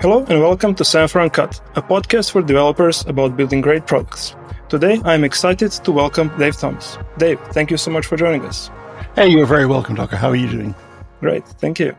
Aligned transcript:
Hello 0.00 0.24
and 0.30 0.40
welcome 0.40 0.74
to 0.76 0.82
Semaphore 0.82 1.20
Uncut, 1.20 1.60
a 1.76 1.82
podcast 1.82 2.30
for 2.30 2.40
developers 2.40 3.04
about 3.04 3.36
building 3.36 3.60
great 3.60 3.86
products. 3.86 4.34
Today, 4.70 4.98
I'm 5.04 5.24
excited 5.24 5.72
to 5.72 5.92
welcome 5.92 6.34
Dave 6.38 6.56
Thomas. 6.56 6.96
Dave, 7.18 7.38
thank 7.52 7.70
you 7.70 7.76
so 7.76 7.90
much 7.90 8.06
for 8.06 8.16
joining 8.16 8.42
us. 8.46 8.70
Hey, 9.14 9.28
you're 9.28 9.44
very 9.44 9.66
welcome, 9.66 9.96
Darko. 9.96 10.14
How 10.14 10.30
are 10.30 10.36
you 10.36 10.48
doing? 10.48 10.74
Great, 11.20 11.46
thank 11.46 11.78
you. 11.78 11.94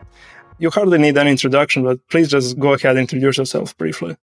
You 0.58 0.72
hardly 0.72 0.98
need 0.98 1.16
an 1.16 1.28
introduction, 1.28 1.84
but 1.84 2.00
please 2.10 2.28
just 2.28 2.58
go 2.58 2.74
ahead 2.74 2.98
and 2.98 3.02
introduce 3.02 3.38
yourself 3.38 3.78
briefly. 3.78 4.18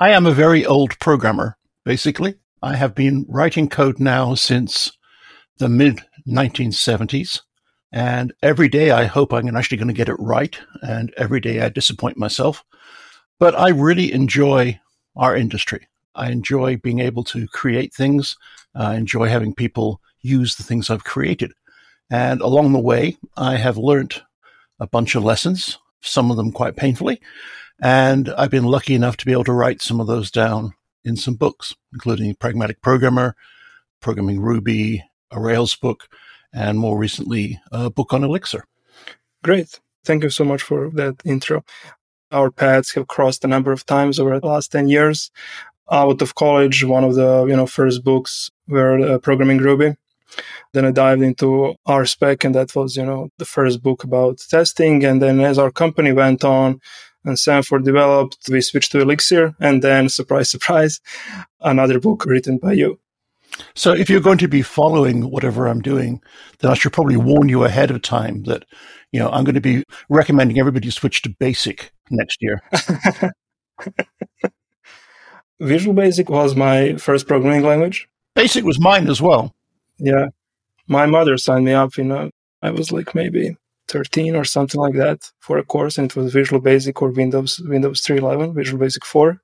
I 0.00 0.10
am 0.10 0.26
a 0.26 0.32
very 0.32 0.66
old 0.66 0.98
programmer, 0.98 1.56
basically. 1.84 2.34
I 2.60 2.74
have 2.74 2.96
been 2.96 3.24
writing 3.28 3.68
code 3.68 4.00
now 4.00 4.34
since 4.34 4.90
the 5.58 5.68
mid 5.68 6.00
1970s. 6.26 7.42
And 7.92 8.32
every 8.42 8.68
day 8.68 8.90
I 8.90 9.04
hope 9.04 9.32
I'm 9.32 9.56
actually 9.56 9.76
going 9.76 9.88
to 9.88 9.94
get 9.94 10.08
it 10.08 10.18
right. 10.18 10.58
And 10.82 11.14
every 11.16 11.38
day 11.38 11.60
I 11.60 11.68
disappoint 11.68 12.16
myself. 12.16 12.64
But 13.40 13.58
I 13.58 13.70
really 13.70 14.12
enjoy 14.12 14.78
our 15.16 15.34
industry. 15.34 15.88
I 16.14 16.30
enjoy 16.30 16.76
being 16.76 17.00
able 17.00 17.24
to 17.24 17.48
create 17.48 17.92
things. 17.92 18.36
I 18.74 18.94
enjoy 18.94 19.28
having 19.28 19.54
people 19.54 20.00
use 20.20 20.54
the 20.54 20.62
things 20.62 20.90
I've 20.90 21.04
created. 21.04 21.52
And 22.10 22.40
along 22.42 22.72
the 22.72 22.78
way, 22.78 23.16
I 23.36 23.56
have 23.56 23.78
learned 23.78 24.22
a 24.78 24.86
bunch 24.86 25.14
of 25.14 25.24
lessons, 25.24 25.78
some 26.02 26.30
of 26.30 26.36
them 26.36 26.52
quite 26.52 26.76
painfully. 26.76 27.20
And 27.80 28.28
I've 28.36 28.50
been 28.50 28.64
lucky 28.64 28.94
enough 28.94 29.16
to 29.16 29.26
be 29.26 29.32
able 29.32 29.44
to 29.44 29.52
write 29.52 29.80
some 29.80 30.00
of 30.00 30.06
those 30.06 30.30
down 30.30 30.74
in 31.02 31.16
some 31.16 31.34
books, 31.34 31.74
including 31.94 32.34
Pragmatic 32.34 32.82
Programmer, 32.82 33.34
Programming 34.00 34.40
Ruby, 34.40 35.02
a 35.30 35.40
Rails 35.40 35.76
book, 35.76 36.08
and 36.52 36.78
more 36.78 36.98
recently, 36.98 37.58
a 37.72 37.88
book 37.88 38.12
on 38.12 38.22
Elixir. 38.22 38.66
Great. 39.42 39.80
Thank 40.04 40.24
you 40.24 40.30
so 40.30 40.44
much 40.44 40.62
for 40.62 40.90
that 40.90 41.22
intro. 41.24 41.64
Our 42.32 42.50
paths 42.50 42.92
have 42.94 43.08
crossed 43.08 43.44
a 43.44 43.48
number 43.48 43.72
of 43.72 43.84
times 43.86 44.18
over 44.18 44.38
the 44.38 44.46
last 44.46 44.72
10 44.72 44.88
years. 44.88 45.30
Out 45.90 46.22
of 46.22 46.34
college, 46.36 46.84
one 46.84 47.02
of 47.02 47.16
the 47.16 47.46
you 47.46 47.56
know 47.56 47.66
first 47.66 48.04
books 48.04 48.50
were 48.68 48.98
uh, 49.00 49.18
Programming 49.18 49.58
Ruby. 49.58 49.96
Then 50.72 50.84
I 50.84 50.92
dived 50.92 51.22
into 51.22 51.74
RSpec, 51.88 52.44
and 52.44 52.54
that 52.54 52.76
was 52.76 52.96
you 52.96 53.04
know 53.04 53.30
the 53.38 53.44
first 53.44 53.82
book 53.82 54.04
about 54.04 54.38
testing. 54.38 55.04
And 55.04 55.20
then 55.20 55.40
as 55.40 55.58
our 55.58 55.72
company 55.72 56.12
went 56.12 56.44
on, 56.44 56.80
and 57.24 57.38
Semaphore 57.38 57.80
developed, 57.80 58.48
we 58.48 58.60
switched 58.60 58.92
to 58.92 59.00
Elixir, 59.00 59.54
and 59.58 59.82
then 59.82 60.08
surprise, 60.20 60.50
surprise, 60.50 61.00
another 61.60 61.98
book 61.98 62.24
written 62.24 62.58
by 62.58 62.72
you. 62.72 63.00
So 63.74 63.92
if 63.92 64.08
you're 64.10 64.20
going 64.20 64.38
to 64.38 64.48
be 64.48 64.62
following 64.62 65.30
whatever 65.30 65.66
I'm 65.66 65.80
doing, 65.80 66.22
then 66.58 66.70
I 66.70 66.74
should 66.74 66.92
probably 66.92 67.16
warn 67.16 67.48
you 67.48 67.64
ahead 67.64 67.90
of 67.90 68.02
time 68.02 68.44
that, 68.44 68.64
you 69.12 69.20
know, 69.20 69.30
I'm 69.30 69.44
going 69.44 69.54
to 69.54 69.60
be 69.60 69.84
recommending 70.08 70.58
everybody 70.58 70.90
switch 70.90 71.22
to 71.22 71.30
basic 71.38 71.92
next 72.10 72.38
year. 72.40 72.62
Visual 75.60 75.94
Basic 75.94 76.28
was 76.30 76.56
my 76.56 76.94
first 76.96 77.26
programming 77.26 77.62
language. 77.62 78.08
Basic 78.34 78.64
was 78.64 78.80
mine 78.80 79.08
as 79.08 79.20
well. 79.20 79.54
Yeah. 79.98 80.28
My 80.88 81.06
mother 81.06 81.36
signed 81.36 81.66
me 81.66 81.72
up, 81.72 81.96
you 81.96 82.04
know, 82.04 82.30
I 82.62 82.70
was 82.70 82.90
like 82.90 83.14
maybe 83.14 83.56
13 83.88 84.36
or 84.36 84.44
something 84.44 84.80
like 84.80 84.94
that 84.94 85.30
for 85.40 85.58
a 85.58 85.64
course 85.64 85.98
and 85.98 86.10
it 86.10 86.16
was 86.16 86.32
Visual 86.32 86.60
Basic 86.60 87.00
or 87.02 87.10
Windows 87.10 87.60
Windows 87.64 88.00
3.11, 88.02 88.54
Visual 88.54 88.80
Basic 88.80 89.04
4. 89.04 89.40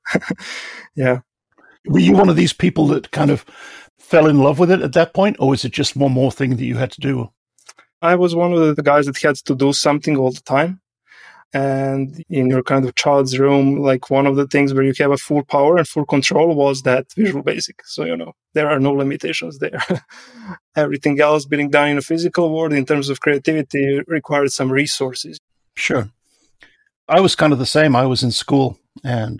yeah. 0.96 1.20
Were 1.86 2.00
you 2.00 2.14
one 2.14 2.28
of 2.28 2.36
these 2.36 2.52
people 2.52 2.86
that 2.88 3.10
kind 3.10 3.30
of 3.30 3.44
fell 4.06 4.28
in 4.28 4.38
love 4.38 4.58
with 4.60 4.70
it 4.70 4.82
at 4.82 4.92
that 4.92 5.14
point, 5.14 5.36
or 5.40 5.50
was 5.50 5.64
it 5.64 5.72
just 5.72 5.96
one 5.96 6.12
more 6.12 6.30
thing 6.30 6.56
that 6.56 6.64
you 6.64 6.76
had 6.76 6.92
to 6.92 7.00
do? 7.00 7.30
I 8.00 8.14
was 8.14 8.36
one 8.36 8.52
of 8.52 8.76
the 8.76 8.82
guys 8.82 9.06
that 9.06 9.18
had 9.18 9.36
to 9.36 9.54
do 9.54 9.72
something 9.72 10.16
all 10.16 10.30
the 10.30 10.42
time. 10.42 10.80
And 11.52 12.22
in 12.28 12.48
your 12.48 12.62
kind 12.62 12.84
of 12.84 12.94
child's 12.94 13.38
room, 13.38 13.80
like 13.80 14.10
one 14.10 14.26
of 14.26 14.36
the 14.36 14.46
things 14.46 14.74
where 14.74 14.84
you 14.84 14.92
have 14.98 15.12
a 15.12 15.16
full 15.16 15.44
power 15.44 15.76
and 15.76 15.88
full 15.88 16.04
control 16.04 16.54
was 16.54 16.82
that 16.82 17.06
Visual 17.16 17.42
Basic. 17.42 17.80
So, 17.84 18.04
you 18.04 18.16
know, 18.16 18.32
there 18.52 18.68
are 18.68 18.78
no 18.78 18.92
limitations 18.92 19.58
there. 19.58 19.82
Everything 20.76 21.20
else 21.20 21.46
being 21.46 21.70
done 21.70 21.88
in 21.88 21.98
a 21.98 22.02
physical 22.02 22.54
world 22.54 22.72
in 22.72 22.84
terms 22.84 23.08
of 23.08 23.20
creativity 23.20 24.02
required 24.06 24.52
some 24.52 24.70
resources. 24.70 25.38
Sure. 25.76 26.10
I 27.08 27.20
was 27.20 27.34
kind 27.34 27.52
of 27.52 27.58
the 27.58 27.66
same. 27.66 27.96
I 27.96 28.06
was 28.06 28.22
in 28.22 28.32
school 28.32 28.78
and 29.02 29.38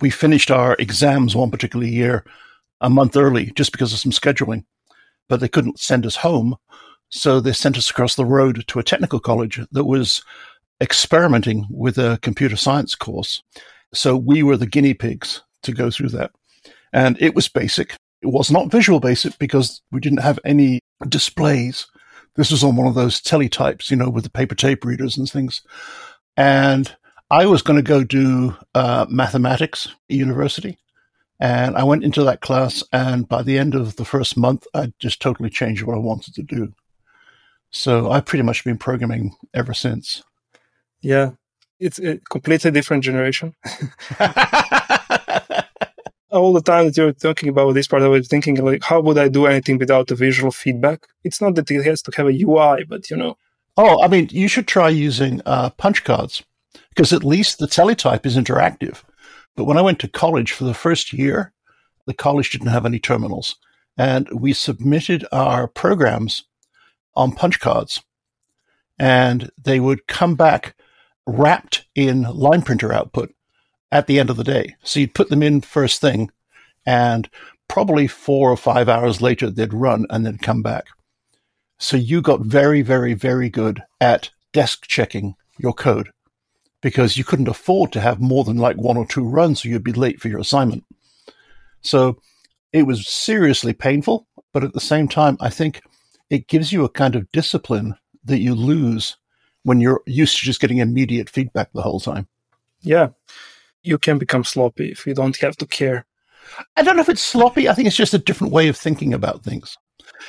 we 0.00 0.10
finished 0.10 0.50
our 0.50 0.76
exams 0.78 1.36
one 1.36 1.50
particular 1.50 1.86
year 1.86 2.24
a 2.80 2.90
month 2.90 3.16
early 3.16 3.52
just 3.54 3.72
because 3.72 3.92
of 3.92 3.98
some 3.98 4.12
scheduling, 4.12 4.64
but 5.28 5.40
they 5.40 5.48
couldn't 5.48 5.80
send 5.80 6.06
us 6.06 6.16
home. 6.16 6.56
So 7.10 7.40
they 7.40 7.52
sent 7.52 7.78
us 7.78 7.90
across 7.90 8.14
the 8.14 8.24
road 8.24 8.64
to 8.68 8.78
a 8.78 8.84
technical 8.84 9.20
college 9.20 9.60
that 9.72 9.84
was 9.84 10.22
experimenting 10.80 11.66
with 11.70 11.98
a 11.98 12.18
computer 12.22 12.56
science 12.56 12.94
course. 12.94 13.42
So 13.94 14.16
we 14.16 14.42
were 14.42 14.56
the 14.56 14.66
guinea 14.66 14.94
pigs 14.94 15.42
to 15.62 15.72
go 15.72 15.90
through 15.90 16.10
that. 16.10 16.30
And 16.92 17.20
it 17.20 17.34
was 17.34 17.48
basic. 17.48 17.96
It 18.22 18.28
was 18.28 18.50
not 18.50 18.70
visual 18.70 19.00
basic 19.00 19.38
because 19.38 19.80
we 19.90 20.00
didn't 20.00 20.22
have 20.22 20.38
any 20.44 20.80
displays. 21.08 21.86
This 22.36 22.50
was 22.50 22.62
on 22.62 22.76
one 22.76 22.86
of 22.86 22.94
those 22.94 23.20
teletypes, 23.20 23.90
you 23.90 23.96
know, 23.96 24.10
with 24.10 24.24
the 24.24 24.30
paper 24.30 24.54
tape 24.54 24.84
readers 24.84 25.16
and 25.16 25.28
things. 25.28 25.62
And 26.36 26.94
I 27.30 27.46
was 27.46 27.62
going 27.62 27.76
to 27.76 27.82
go 27.82 28.04
do 28.04 28.56
uh, 28.74 29.06
mathematics 29.08 29.88
at 30.10 30.16
university. 30.16 30.78
And 31.40 31.76
I 31.76 31.84
went 31.84 32.02
into 32.02 32.24
that 32.24 32.40
class, 32.40 32.82
and 32.92 33.28
by 33.28 33.42
the 33.42 33.58
end 33.58 33.74
of 33.74 33.96
the 33.96 34.04
first 34.04 34.36
month, 34.36 34.66
I 34.74 34.92
just 34.98 35.22
totally 35.22 35.50
changed 35.50 35.84
what 35.84 35.94
I 35.94 36.00
wanted 36.00 36.34
to 36.34 36.42
do. 36.42 36.72
So 37.70 38.10
I've 38.10 38.26
pretty 38.26 38.42
much 38.42 38.64
been 38.64 38.78
programming 38.78 39.36
ever 39.54 39.72
since. 39.72 40.24
Yeah, 41.00 41.32
it's 41.78 42.00
a 42.00 42.18
completely 42.30 42.70
different 42.72 43.04
generation. 43.04 43.54
All 46.30 46.52
the 46.52 46.60
time 46.62 46.86
that 46.86 46.96
you're 46.96 47.12
talking 47.12 47.48
about 47.48 47.72
this 47.72 47.86
part, 47.86 48.02
I 48.02 48.08
was 48.08 48.28
thinking 48.28 48.62
like, 48.62 48.82
how 48.82 49.00
would 49.00 49.16
I 49.16 49.28
do 49.28 49.46
anything 49.46 49.78
without 49.78 50.08
the 50.08 50.14
visual 50.14 50.50
feedback? 50.50 51.06
It's 51.24 51.40
not 51.40 51.54
that 51.54 51.70
it 51.70 51.84
has 51.84 52.02
to 52.02 52.12
have 52.16 52.26
a 52.26 52.42
UI, 52.42 52.84
but 52.84 53.08
you 53.10 53.16
know. 53.16 53.38
Oh, 53.76 54.02
I 54.02 54.08
mean, 54.08 54.28
you 54.32 54.48
should 54.48 54.66
try 54.66 54.88
using 54.88 55.40
uh, 55.46 55.70
punch 55.70 56.02
cards 56.04 56.42
because 56.90 57.12
at 57.12 57.22
least 57.24 57.58
the 57.58 57.68
teletype 57.68 58.26
is 58.26 58.36
interactive. 58.36 59.04
But 59.58 59.64
when 59.64 59.76
I 59.76 59.82
went 59.82 59.98
to 60.00 60.08
college 60.08 60.52
for 60.52 60.62
the 60.62 60.72
first 60.72 61.12
year, 61.12 61.52
the 62.06 62.14
college 62.14 62.50
didn't 62.50 62.68
have 62.68 62.86
any 62.86 63.00
terminals. 63.00 63.56
And 63.96 64.28
we 64.30 64.52
submitted 64.52 65.26
our 65.32 65.66
programs 65.66 66.44
on 67.16 67.32
punch 67.32 67.58
cards. 67.58 68.00
And 69.00 69.50
they 69.60 69.80
would 69.80 70.06
come 70.06 70.36
back 70.36 70.76
wrapped 71.26 71.86
in 71.96 72.22
line 72.22 72.62
printer 72.62 72.92
output 72.92 73.34
at 73.90 74.06
the 74.06 74.20
end 74.20 74.30
of 74.30 74.36
the 74.36 74.44
day. 74.44 74.76
So 74.84 75.00
you'd 75.00 75.16
put 75.16 75.28
them 75.28 75.42
in 75.42 75.60
first 75.60 76.00
thing, 76.00 76.30
and 76.86 77.28
probably 77.66 78.06
four 78.06 78.52
or 78.52 78.56
five 78.56 78.88
hours 78.88 79.20
later, 79.20 79.50
they'd 79.50 79.74
run 79.74 80.06
and 80.08 80.24
then 80.24 80.38
come 80.38 80.62
back. 80.62 80.86
So 81.78 81.96
you 81.96 82.22
got 82.22 82.42
very, 82.42 82.82
very, 82.82 83.14
very 83.14 83.50
good 83.50 83.82
at 84.00 84.30
desk 84.52 84.86
checking 84.86 85.34
your 85.58 85.72
code 85.72 86.12
because 86.80 87.16
you 87.16 87.24
couldn't 87.24 87.48
afford 87.48 87.92
to 87.92 88.00
have 88.00 88.20
more 88.20 88.44
than 88.44 88.56
like 88.56 88.76
one 88.76 88.96
or 88.96 89.06
two 89.06 89.24
runs 89.24 89.64
or 89.64 89.68
you'd 89.68 89.84
be 89.84 89.92
late 89.92 90.20
for 90.20 90.28
your 90.28 90.38
assignment. 90.38 90.84
So 91.80 92.20
it 92.72 92.84
was 92.84 93.08
seriously 93.08 93.72
painful, 93.72 94.26
but 94.52 94.64
at 94.64 94.72
the 94.72 94.80
same 94.80 95.08
time, 95.08 95.36
I 95.40 95.50
think 95.50 95.82
it 96.30 96.48
gives 96.48 96.72
you 96.72 96.84
a 96.84 96.88
kind 96.88 97.16
of 97.16 97.30
discipline 97.32 97.96
that 98.24 98.40
you 98.40 98.54
lose 98.54 99.16
when 99.62 99.80
you're 99.80 100.02
used 100.06 100.38
to 100.38 100.46
just 100.46 100.60
getting 100.60 100.78
immediate 100.78 101.28
feedback 101.28 101.72
the 101.72 101.82
whole 101.82 102.00
time. 102.00 102.28
Yeah. 102.80 103.08
You 103.82 103.98
can 103.98 104.18
become 104.18 104.44
sloppy 104.44 104.90
if 104.90 105.06
you 105.06 105.14
don't 105.14 105.36
have 105.38 105.56
to 105.56 105.66
care. 105.66 106.06
I 106.76 106.82
don't 106.82 106.96
know 106.96 107.02
if 107.02 107.08
it's 107.08 107.22
sloppy. 107.22 107.68
I 107.68 107.74
think 107.74 107.86
it's 107.86 107.96
just 107.96 108.14
a 108.14 108.18
different 108.18 108.52
way 108.52 108.68
of 108.68 108.76
thinking 108.76 109.12
about 109.14 109.42
things. 109.42 109.76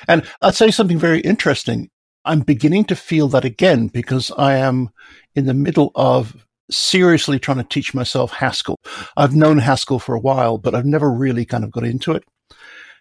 And 0.08 0.28
I'd 0.42 0.56
say 0.56 0.72
something 0.72 1.00
very 1.00 1.20
interesting. 1.22 1.90
I'm 2.26 2.42
beginning 2.42 2.86
to 2.86 2.96
feel 2.96 3.28
that 3.30 3.46
again 3.46 3.88
because 3.88 4.32
I 4.38 4.56
am 4.56 4.90
in 5.36 5.46
the 5.46 5.54
middle 5.54 5.92
of 5.96 6.46
seriously 6.70 7.40
trying 7.40 7.58
to 7.58 7.64
teach 7.64 7.94
myself 7.94 8.32
Haskell. 8.32 8.80
I've 9.18 9.36
known 9.36 9.58
Haskell 9.58 10.00
for 10.00 10.16
a 10.16 10.20
while, 10.20 10.58
but 10.58 10.76
I've 10.76 10.86
never 10.86 11.12
really 11.12 11.46
kind 11.46 11.64
of 11.64 11.72
got 11.72 11.84
into 11.84 12.14
it. 12.14 12.24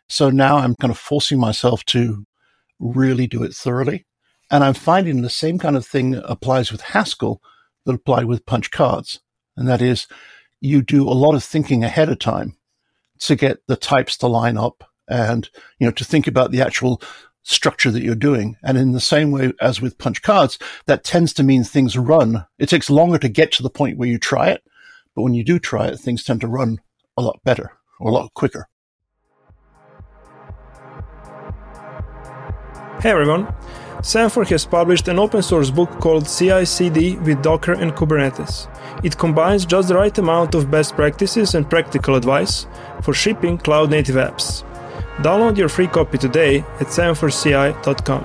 So 0.09 0.31
now 0.31 0.56
I'm 0.56 0.75
kind 0.76 0.91
of 0.91 0.99
forcing 0.99 1.38
myself 1.38 1.85
to 1.87 2.25
really 2.79 3.26
do 3.26 3.43
it 3.43 3.55
thoroughly. 3.55 4.06
And 4.50 4.65
I'm 4.65 4.75
finding 4.75 5.21
the 5.21 5.31
same 5.31 5.59
kind 5.59 5.76
of 5.76 5.85
thing 5.85 6.14
applies 6.25 6.73
with 6.73 6.81
Haskell 6.81 7.43
that 7.85 7.94
apply 7.94 8.25
with 8.25 8.47
punch 8.47 8.71
cards. 8.71 9.21
And 9.56 9.69
that 9.69 9.82
is 9.82 10.06
you 10.61 10.81
do 10.82 11.09
a 11.09 11.11
lot 11.11 11.35
of 11.35 11.44
thinking 11.44 11.85
ahead 11.85 12.09
of 12.09 12.19
time 12.19 12.56
to 13.21 13.37
get 13.37 13.59
the 13.67 13.76
types 13.76 14.17
to 14.19 14.26
line 14.26 14.56
up 14.56 14.85
and, 15.09 15.49
you 15.79 15.87
know, 15.87 15.93
to 15.93 16.05
think 16.05 16.26
about 16.26 16.50
the 16.50 16.62
actual 16.62 17.03
structure 17.49 17.91
that 17.91 18.03
you're 18.03 18.15
doing. 18.15 18.56
And 18.62 18.77
in 18.77 18.93
the 18.93 19.00
same 19.00 19.31
way 19.31 19.53
as 19.61 19.81
with 19.81 19.99
punch 19.99 20.23
cards, 20.23 20.59
that 20.87 21.05
tends 21.05 21.33
to 21.35 21.43
mean 21.43 21.65
things 21.65 21.97
run. 21.97 22.47
It 22.59 22.69
takes 22.69 22.91
longer 22.91 23.19
to 23.19 23.29
get 23.29 23.53
to 23.53 23.62
the 23.62 23.71
point 23.71 23.99
where 23.99 24.09
you 24.09 24.19
try 24.19 24.50
it. 24.50 24.62
But 25.15 25.23
when 25.23 25.35
you 25.35 25.43
do 25.43 25.59
try 25.59 25.89
it, 25.89 25.99
things 25.99 26.23
tend 26.23 26.43
to 26.43 26.49
run 26.49 26.81
a 27.17 27.23
lot 27.23 27.41
better 27.45 27.73
or 27.99 28.11
a 28.11 28.15
lot 28.15 28.33
quicker. 28.35 28.69
Hey 33.00 33.11
everyone! 33.11 33.55
Semaphore 34.03 34.45
has 34.45 34.65
published 34.65 35.09
an 35.09 35.19
open 35.19 35.43
source 35.43 35.71
book 35.71 35.91
called 36.00 36.29
CI 36.29 36.65
CD 36.65 37.17
with 37.17 37.43
Docker 37.43 37.73
and 37.73 37.93
Kubernetes. 37.93 38.69
It 39.05 39.17
combines 39.17 39.67
just 39.67 39.89
the 39.89 39.95
right 39.95 40.17
amount 40.19 40.55
of 40.55 40.71
best 40.71 40.95
practices 40.95 41.55
and 41.55 41.69
practical 41.69 42.15
advice 42.17 42.67
for 43.03 43.15
shipping 43.15 43.59
cloud 43.59 43.91
native 43.91 44.17
apps. 44.17 44.65
Download 45.19 45.56
your 45.56 45.69
free 45.69 45.88
copy 45.88 46.17
today 46.17 46.61
at 46.79 46.87
semaphoreci.com. 46.87 48.23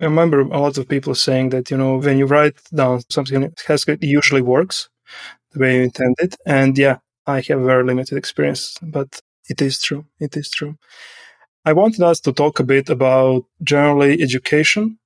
I 0.00 0.04
remember 0.04 0.40
a 0.40 0.58
lot 0.58 0.78
of 0.78 0.88
people 0.88 1.14
saying 1.14 1.50
that, 1.50 1.70
you 1.70 1.76
know, 1.76 1.98
when 1.98 2.16
you 2.16 2.24
write 2.24 2.56
down 2.74 3.02
something 3.10 3.42
in 3.42 3.52
Haskell, 3.66 3.96
it 4.00 4.02
usually 4.02 4.40
works 4.40 4.88
the 5.52 5.60
way 5.60 5.76
you 5.76 5.82
intended. 5.82 6.34
And 6.46 6.78
yeah, 6.78 6.98
I 7.26 7.42
have 7.42 7.60
very 7.60 7.84
limited 7.84 8.16
experience, 8.16 8.78
but 8.80 9.20
it 9.50 9.60
is 9.60 9.82
true. 9.82 10.06
It 10.18 10.38
is 10.38 10.48
true. 10.48 10.78
I 11.66 11.74
wanted 11.74 12.00
us 12.00 12.20
to 12.20 12.32
talk 12.32 12.58
a 12.58 12.64
bit 12.64 12.88
about 12.88 13.44
generally 13.62 14.22
education 14.22 14.98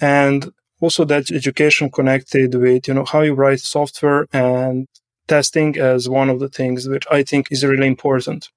and 0.00 0.50
also 0.80 1.04
that 1.04 1.30
education 1.30 1.88
connected 1.88 2.56
with, 2.56 2.88
you 2.88 2.94
know, 2.94 3.04
how 3.04 3.20
you 3.20 3.34
write 3.34 3.60
software 3.60 4.26
and 4.32 4.88
testing 5.28 5.78
as 5.78 6.08
one 6.08 6.30
of 6.30 6.40
the 6.40 6.48
things 6.48 6.88
which 6.88 7.06
I 7.10 7.22
think 7.22 7.48
is 7.50 7.64
really 7.64 7.86
important. 7.86 8.50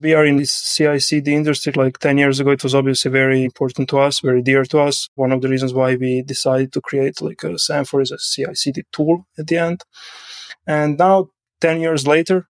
We 0.00 0.12
are 0.12 0.26
in 0.26 0.36
this 0.36 0.52
CI/CD 0.52 1.32
industry. 1.32 1.72
Like 1.72 1.98
ten 1.98 2.18
years 2.18 2.40
ago, 2.40 2.50
it 2.50 2.62
was 2.62 2.74
obviously 2.74 3.10
very 3.10 3.44
important 3.44 3.88
to 3.90 3.98
us, 3.98 4.20
very 4.20 4.42
dear 4.42 4.64
to 4.64 4.80
us. 4.80 5.08
One 5.14 5.32
of 5.32 5.40
the 5.40 5.48
reasons 5.48 5.72
why 5.72 5.96
we 5.96 6.22
decided 6.22 6.72
to 6.72 6.80
create 6.80 7.22
like 7.22 7.42
a 7.44 7.58
Semaphore 7.58 8.02
is 8.02 8.10
a 8.10 8.18
CI/CD 8.18 8.82
tool 8.92 9.26
at 9.38 9.46
the 9.46 9.56
end. 9.56 9.82
And 10.66 10.98
now, 10.98 11.30
ten 11.60 11.80
years 11.80 12.06
later, 12.06 12.48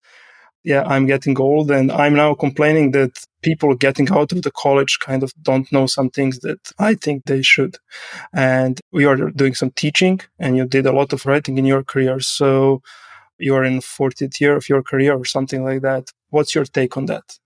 yeah, 0.64 0.84
I'm 0.86 1.06
getting 1.06 1.38
old 1.40 1.70
and 1.70 1.92
I'm 1.92 2.16
now 2.16 2.34
complaining 2.34 2.92
that 2.92 3.26
people 3.44 3.76
getting 3.76 4.10
out 4.12 4.32
of 4.32 4.42
the 4.42 4.52
college 4.52 5.00
kind 5.00 5.22
of 5.22 5.34
don't 5.42 5.72
know 5.72 5.86
some 5.86 6.10
things 6.10 6.40
that 6.40 6.72
I 6.80 6.96
think 6.96 7.26
they 7.26 7.42
should. 7.42 7.78
And 8.34 8.80
we 8.92 9.06
are 9.06 9.16
doing 9.32 9.54
some 9.54 9.72
teaching 9.72 10.22
and 10.40 10.58
you 10.58 10.66
did 10.66 10.86
a 10.86 10.92
lot 10.94 11.14
of 11.14 11.26
writing 11.26 11.58
in 11.58 11.66
your 11.66 11.84
career. 11.84 12.20
So 12.20 12.82
you're 13.38 13.64
in 13.64 13.80
40th 13.80 14.40
year 14.40 14.56
of 14.56 14.70
your 14.70 14.82
career 14.82 15.14
or 15.14 15.26
something 15.26 15.64
like 15.64 15.82
that. 15.82 16.12
What's 16.30 16.56
your 16.56 16.66
take 16.66 16.98
on 16.98 17.06
that? 17.08 17.38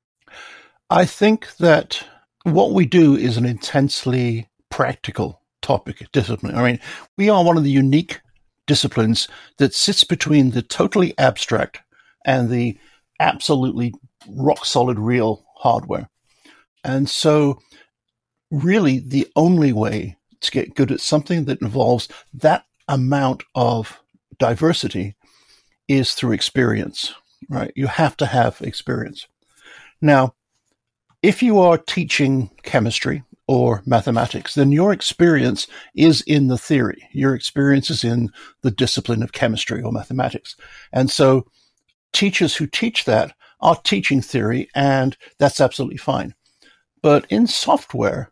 I 0.90 1.06
think 1.06 1.58
that 1.58 2.04
what 2.44 2.72
we 2.72 2.86
do 2.86 3.16
is 3.16 3.36
an 3.36 3.46
intensely 3.46 4.48
practical 4.70 5.42
topic 5.62 6.08
discipline. 6.14 6.56
I 6.56 6.64
mean, 6.64 6.80
we 7.18 7.30
are 7.30 7.44
one 7.44 7.58
of 7.58 7.64
the 7.64 7.72
unique 7.72 8.22
disciplines 8.68 9.28
that 9.58 9.74
sits 9.74 10.04
between 10.04 10.52
the 10.52 10.62
totally 10.62 11.14
abstract 11.18 11.80
and 12.26 12.50
the 12.50 12.78
absolutely 13.20 13.94
rock 14.30 14.66
solid 14.66 15.00
real 15.00 15.46
hardware. 15.68 16.10
And 16.84 17.10
so, 17.10 17.60
really, 18.52 19.00
the 19.00 19.28
only 19.36 19.74
way 19.74 20.16
to 20.40 20.52
get 20.52 20.76
good 20.76 20.92
at 20.92 21.02
something 21.02 21.46
that 21.46 21.62
involves 21.62 22.08
that 22.34 22.64
amount 22.88 23.44
of 23.54 24.00
diversity 24.40 25.16
is 25.88 26.14
through 26.14 26.32
experience, 26.32 27.14
right? 27.50 27.72
You 27.76 27.88
have 27.88 28.16
to 28.18 28.26
have 28.26 28.62
experience. 28.62 29.28
Now, 30.02 30.36
if 31.22 31.44
you 31.44 31.60
are 31.60 31.78
teaching 31.78 32.50
chemistry 32.64 33.24
or 33.48 33.82
mathematics, 33.86 34.56
then 34.56 34.72
your 34.72 34.94
experience 34.94 35.68
is 35.96 36.22
in 36.22 36.48
the 36.48 36.58
theory. 36.58 37.10
Your 37.12 37.34
experience 37.36 37.90
is 37.90 38.04
in 38.04 38.30
the 38.62 38.72
discipline 38.72 39.24
of 39.24 39.34
chemistry 39.34 39.82
or 39.82 39.92
mathematics. 39.92 40.56
And 40.94 41.10
so 41.10 41.48
teachers 42.14 42.56
who 42.56 42.68
teach 42.68 43.06
that 43.06 43.34
are 43.60 43.76
teaching 43.84 44.22
theory, 44.22 44.70
and 44.76 45.18
that's 45.40 45.62
absolutely 45.62 45.98
fine. 45.98 46.34
But 47.02 47.26
in 47.30 47.48
software, 47.48 48.32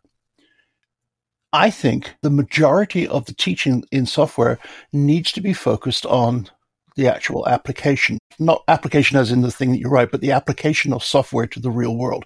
I 1.52 1.70
think 1.70 2.14
the 2.22 2.30
majority 2.30 3.06
of 3.08 3.24
the 3.24 3.34
teaching 3.34 3.84
in 3.90 4.06
software 4.06 4.58
needs 4.92 5.32
to 5.32 5.40
be 5.40 5.52
focused 5.52 6.04
on 6.04 6.48
the 6.96 7.08
actual 7.08 7.46
application, 7.46 8.18
not 8.38 8.64
application 8.68 9.16
as 9.16 9.30
in 9.30 9.42
the 9.42 9.50
thing 9.50 9.70
that 9.72 9.78
you 9.78 9.88
write, 9.88 10.10
but 10.10 10.20
the 10.20 10.32
application 10.32 10.92
of 10.92 11.04
software 11.04 11.46
to 11.46 11.60
the 11.60 11.70
real 11.70 11.96
world. 11.96 12.24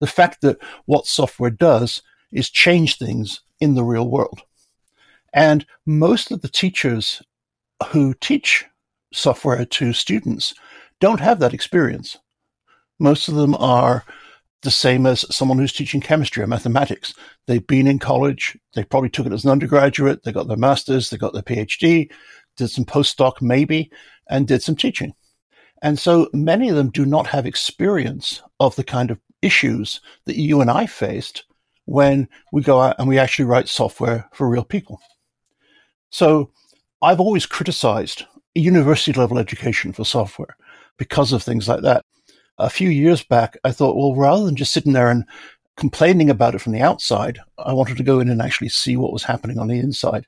The 0.00 0.06
fact 0.06 0.40
that 0.42 0.58
what 0.86 1.06
software 1.06 1.50
does 1.50 2.02
is 2.32 2.50
change 2.50 2.98
things 2.98 3.40
in 3.60 3.74
the 3.74 3.84
real 3.84 4.08
world. 4.08 4.42
And 5.32 5.66
most 5.84 6.32
of 6.32 6.42
the 6.42 6.48
teachers 6.48 7.22
who 7.88 8.14
teach 8.14 8.64
software 9.12 9.64
to 9.64 9.92
students 9.92 10.54
don't 11.00 11.20
have 11.20 11.40
that 11.40 11.54
experience. 11.54 12.18
Most 12.98 13.28
of 13.28 13.34
them 13.34 13.54
are 13.56 14.04
the 14.62 14.70
same 14.70 15.06
as 15.06 15.24
someone 15.34 15.58
who's 15.58 15.72
teaching 15.72 16.00
chemistry 16.00 16.42
or 16.42 16.46
mathematics. 16.46 17.14
They've 17.46 17.66
been 17.66 17.86
in 17.86 17.98
college, 17.98 18.56
they 18.74 18.84
probably 18.84 19.10
took 19.10 19.26
it 19.26 19.32
as 19.32 19.44
an 19.44 19.50
undergraduate, 19.50 20.22
they 20.22 20.32
got 20.32 20.48
their 20.48 20.56
master's, 20.56 21.10
they 21.10 21.16
got 21.16 21.32
their 21.32 21.42
PhD, 21.42 22.10
did 22.56 22.68
some 22.68 22.84
postdoc 22.84 23.40
maybe, 23.40 23.90
and 24.28 24.48
did 24.48 24.62
some 24.62 24.76
teaching. 24.76 25.14
And 25.82 25.98
so 25.98 26.28
many 26.32 26.68
of 26.68 26.76
them 26.76 26.90
do 26.90 27.04
not 27.04 27.26
have 27.26 27.46
experience 27.46 28.42
of 28.60 28.74
the 28.76 28.84
kind 28.84 29.10
of 29.10 29.20
issues 29.42 30.00
that 30.24 30.36
you 30.36 30.60
and 30.60 30.70
I 30.70 30.86
faced 30.86 31.44
when 31.84 32.28
we 32.52 32.62
go 32.62 32.80
out 32.80 32.96
and 32.98 33.06
we 33.06 33.18
actually 33.18 33.44
write 33.44 33.68
software 33.68 34.28
for 34.32 34.48
real 34.48 34.64
people. 34.64 35.00
So 36.10 36.50
I've 37.02 37.20
always 37.20 37.46
criticized 37.46 38.24
university 38.54 39.12
level 39.12 39.38
education 39.38 39.92
for 39.92 40.04
software 40.04 40.56
because 40.96 41.32
of 41.32 41.42
things 41.42 41.68
like 41.68 41.82
that. 41.82 42.02
A 42.58 42.70
few 42.70 42.88
years 42.88 43.22
back, 43.22 43.58
I 43.64 43.70
thought, 43.72 43.96
well, 43.96 44.14
rather 44.14 44.44
than 44.44 44.56
just 44.56 44.72
sitting 44.72 44.92
there 44.92 45.10
and 45.10 45.24
complaining 45.76 46.30
about 46.30 46.54
it 46.54 46.60
from 46.60 46.72
the 46.72 46.80
outside, 46.80 47.38
I 47.58 47.72
wanted 47.72 47.98
to 47.98 48.02
go 48.02 48.20
in 48.20 48.30
and 48.30 48.40
actually 48.40 48.70
see 48.70 48.96
what 48.96 49.12
was 49.12 49.24
happening 49.24 49.58
on 49.58 49.68
the 49.68 49.78
inside. 49.78 50.26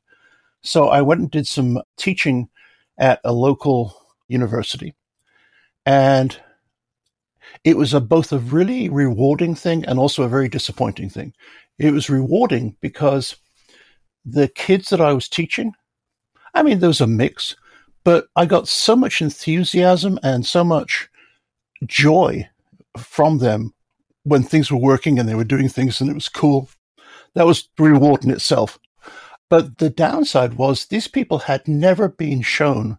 So 0.63 0.89
I 0.89 1.03
went 1.03 1.21
and 1.21 1.31
did 1.31 1.47
some 1.47 1.81
teaching 1.97 2.49
at 2.99 3.21
a 3.25 3.33
local 3.33 3.97
university. 4.29 4.95
And 5.87 6.39
it 7.65 7.77
was 7.77 7.95
a, 7.95 8.01
both 8.01 8.33
a 8.33 8.39
really 8.39 8.89
rewarding 8.89 9.55
thing 9.55 9.85
and 9.87 9.99
also 9.99 10.23
a 10.23 10.29
very 10.29 10.49
disappointing 10.49 11.09
thing. 11.09 11.33
It 11.79 11.93
was 11.93 12.11
rewarding 12.11 12.77
because 12.81 13.37
the 14.25 14.49
kids 14.49 14.91
that 14.91 15.01
I 15.01 15.13
was 15.13 15.29
teaching, 15.29 15.73
I 16.55 16.63
mean, 16.63 16.81
there 16.81 16.89
was 16.89 17.01
a 17.01 17.07
mix, 17.07 17.57
but 18.05 18.27
I 18.37 18.45
got 18.45 18.69
so 18.69 18.95
much 18.95 19.23
enthusiasm 19.23 20.19
and 20.23 20.45
so 20.45 20.63
much 20.65 21.09
joy 21.87 22.49
from 22.97 23.39
them 23.39 23.73
when 24.25 24.43
things 24.43 24.71
were 24.71 24.79
working 24.79 25.19
and 25.19 25.29
they 25.29 25.35
were 25.35 25.45
doing 25.45 25.69
things 25.69 26.01
and 26.01 26.11
it 26.11 26.15
was 26.15 26.29
cool. 26.29 26.69
That 27.35 27.47
was 27.47 27.69
the 27.77 27.85
reward 27.85 28.25
in 28.25 28.31
itself. 28.31 28.79
But 29.49 29.79
the 29.79 29.91
downside 29.91 30.55
was 30.55 30.87
these 30.87 31.09
people 31.09 31.39
had 31.39 31.67
never 31.67 32.09
been 32.09 32.43
shown 32.43 32.99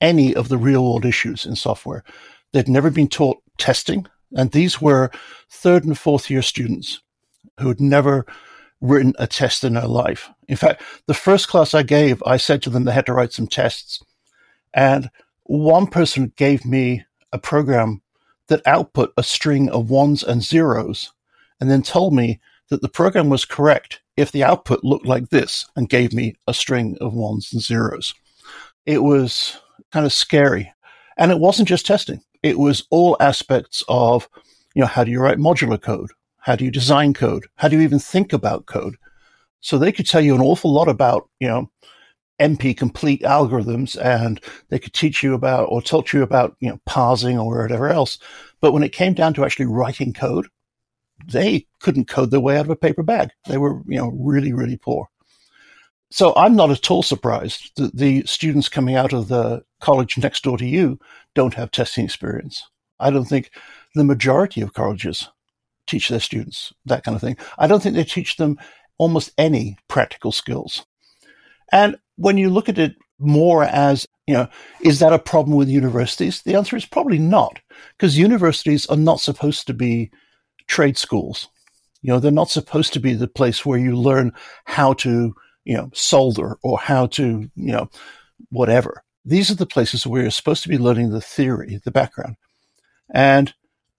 any 0.00 0.34
of 0.34 0.48
the 0.48 0.58
real 0.58 0.84
world 0.84 1.04
issues 1.04 1.44
in 1.44 1.56
software. 1.56 2.04
They'd 2.52 2.68
never 2.68 2.90
been 2.90 3.08
taught 3.08 3.42
testing. 3.58 4.06
And 4.34 4.50
these 4.50 4.80
were 4.80 5.10
third 5.50 5.84
and 5.84 5.98
fourth 5.98 6.30
year 6.30 6.42
students 6.42 7.00
who 7.58 7.68
had 7.68 7.80
never 7.80 8.24
written 8.80 9.12
a 9.18 9.26
test 9.26 9.62
in 9.62 9.74
their 9.74 9.86
life. 9.86 10.30
In 10.48 10.56
fact, 10.56 10.82
the 11.06 11.14
first 11.14 11.48
class 11.48 11.74
I 11.74 11.82
gave, 11.82 12.22
I 12.24 12.38
said 12.38 12.62
to 12.62 12.70
them 12.70 12.84
they 12.84 12.92
had 12.92 13.06
to 13.06 13.12
write 13.12 13.32
some 13.32 13.46
tests. 13.46 14.02
And 14.72 15.10
one 15.44 15.86
person 15.86 16.32
gave 16.36 16.64
me 16.64 17.04
a 17.32 17.38
program 17.38 18.00
that 18.50 18.66
output 18.66 19.12
a 19.16 19.22
string 19.22 19.70
of 19.70 19.88
ones 19.88 20.22
and 20.22 20.42
zeros 20.42 21.12
and 21.60 21.70
then 21.70 21.82
told 21.82 22.14
me 22.14 22.38
that 22.68 22.82
the 22.82 22.88
program 22.88 23.30
was 23.30 23.44
correct 23.44 24.00
if 24.16 24.32
the 24.32 24.44
output 24.44 24.84
looked 24.84 25.06
like 25.06 25.30
this 25.30 25.66
and 25.76 25.88
gave 25.88 26.12
me 26.12 26.34
a 26.46 26.52
string 26.52 26.96
of 27.00 27.14
ones 27.14 27.52
and 27.52 27.62
zeros. 27.62 28.12
It 28.84 29.02
was 29.02 29.56
kind 29.92 30.04
of 30.04 30.12
scary. 30.12 30.72
And 31.16 31.30
it 31.30 31.38
wasn't 31.38 31.68
just 31.68 31.86
testing. 31.86 32.20
It 32.42 32.58
was 32.58 32.84
all 32.90 33.16
aspects 33.20 33.82
of, 33.88 34.28
you 34.74 34.80
know, 34.80 34.86
how 34.86 35.04
do 35.04 35.10
you 35.10 35.20
write 35.20 35.38
modular 35.38 35.80
code? 35.80 36.10
How 36.38 36.56
do 36.56 36.64
you 36.64 36.70
design 36.70 37.14
code? 37.14 37.46
How 37.56 37.68
do 37.68 37.76
you 37.76 37.82
even 37.82 37.98
think 37.98 38.32
about 38.32 38.66
code? 38.66 38.96
So 39.60 39.76
they 39.78 39.92
could 39.92 40.06
tell 40.06 40.22
you 40.22 40.34
an 40.34 40.40
awful 40.40 40.72
lot 40.72 40.88
about, 40.88 41.28
you 41.38 41.48
know, 41.48 41.70
NP 42.40 42.76
complete 42.76 43.22
algorithms 43.22 43.96
and 44.02 44.40
they 44.68 44.78
could 44.78 44.94
teach 44.94 45.22
you 45.22 45.34
about 45.34 45.66
or 45.66 45.82
taught 45.82 46.12
you 46.12 46.22
about, 46.22 46.56
you 46.60 46.68
know, 46.68 46.80
parsing 46.86 47.38
or 47.38 47.62
whatever 47.62 47.88
else. 47.88 48.18
But 48.60 48.72
when 48.72 48.82
it 48.82 48.92
came 48.92 49.14
down 49.14 49.34
to 49.34 49.44
actually 49.44 49.66
writing 49.66 50.12
code, 50.12 50.48
they 51.26 51.66
couldn't 51.80 52.08
code 52.08 52.30
their 52.30 52.40
way 52.40 52.56
out 52.56 52.64
of 52.64 52.70
a 52.70 52.76
paper 52.76 53.02
bag. 53.02 53.30
They 53.46 53.58
were, 53.58 53.82
you 53.86 53.98
know, 53.98 54.08
really, 54.08 54.52
really 54.52 54.76
poor. 54.76 55.08
So 56.10 56.34
I'm 56.36 56.56
not 56.56 56.70
at 56.70 56.90
all 56.90 57.02
surprised 57.02 57.76
that 57.76 57.94
the 57.94 58.24
students 58.26 58.68
coming 58.68 58.96
out 58.96 59.12
of 59.12 59.28
the 59.28 59.62
college 59.80 60.18
next 60.18 60.42
door 60.42 60.58
to 60.58 60.66
you 60.66 60.98
don't 61.34 61.54
have 61.54 61.70
testing 61.70 62.04
experience. 62.04 62.68
I 62.98 63.10
don't 63.10 63.26
think 63.26 63.50
the 63.94 64.04
majority 64.04 64.60
of 64.60 64.74
colleges 64.74 65.28
teach 65.86 66.08
their 66.08 66.20
students 66.20 66.72
that 66.86 67.04
kind 67.04 67.14
of 67.14 67.20
thing. 67.20 67.36
I 67.58 67.66
don't 67.66 67.82
think 67.82 67.94
they 67.94 68.04
teach 68.04 68.36
them 68.36 68.58
almost 68.98 69.32
any 69.38 69.78
practical 69.88 70.32
skills. 70.32 70.84
And 71.72 71.96
when 72.16 72.38
you 72.38 72.50
look 72.50 72.68
at 72.68 72.78
it 72.78 72.96
more 73.18 73.64
as 73.64 74.06
You 74.30 74.36
know, 74.36 74.48
is 74.82 75.00
that 75.00 75.12
a 75.12 75.18
problem 75.18 75.56
with 75.56 75.68
universities? 75.68 76.42
The 76.42 76.54
answer 76.54 76.76
is 76.76 76.86
probably 76.86 77.18
not, 77.18 77.58
because 77.96 78.16
universities 78.16 78.86
are 78.86 78.96
not 78.96 79.18
supposed 79.18 79.66
to 79.66 79.74
be 79.74 80.12
trade 80.68 80.96
schools. 80.96 81.48
You 82.02 82.12
know, 82.12 82.20
they're 82.20 82.30
not 82.30 82.48
supposed 82.48 82.92
to 82.92 83.00
be 83.00 83.14
the 83.14 83.26
place 83.26 83.66
where 83.66 83.76
you 83.80 83.96
learn 83.96 84.32
how 84.66 84.92
to, 85.02 85.34
you 85.64 85.76
know, 85.76 85.90
solder 85.94 86.58
or 86.62 86.78
how 86.78 87.06
to, 87.06 87.50
you 87.56 87.72
know, 87.72 87.90
whatever. 88.50 89.02
These 89.24 89.50
are 89.50 89.56
the 89.56 89.66
places 89.66 90.06
where 90.06 90.22
you're 90.22 90.30
supposed 90.30 90.62
to 90.62 90.68
be 90.68 90.78
learning 90.78 91.10
the 91.10 91.20
theory, 91.20 91.80
the 91.84 91.90
background. 91.90 92.36
And 93.12 93.52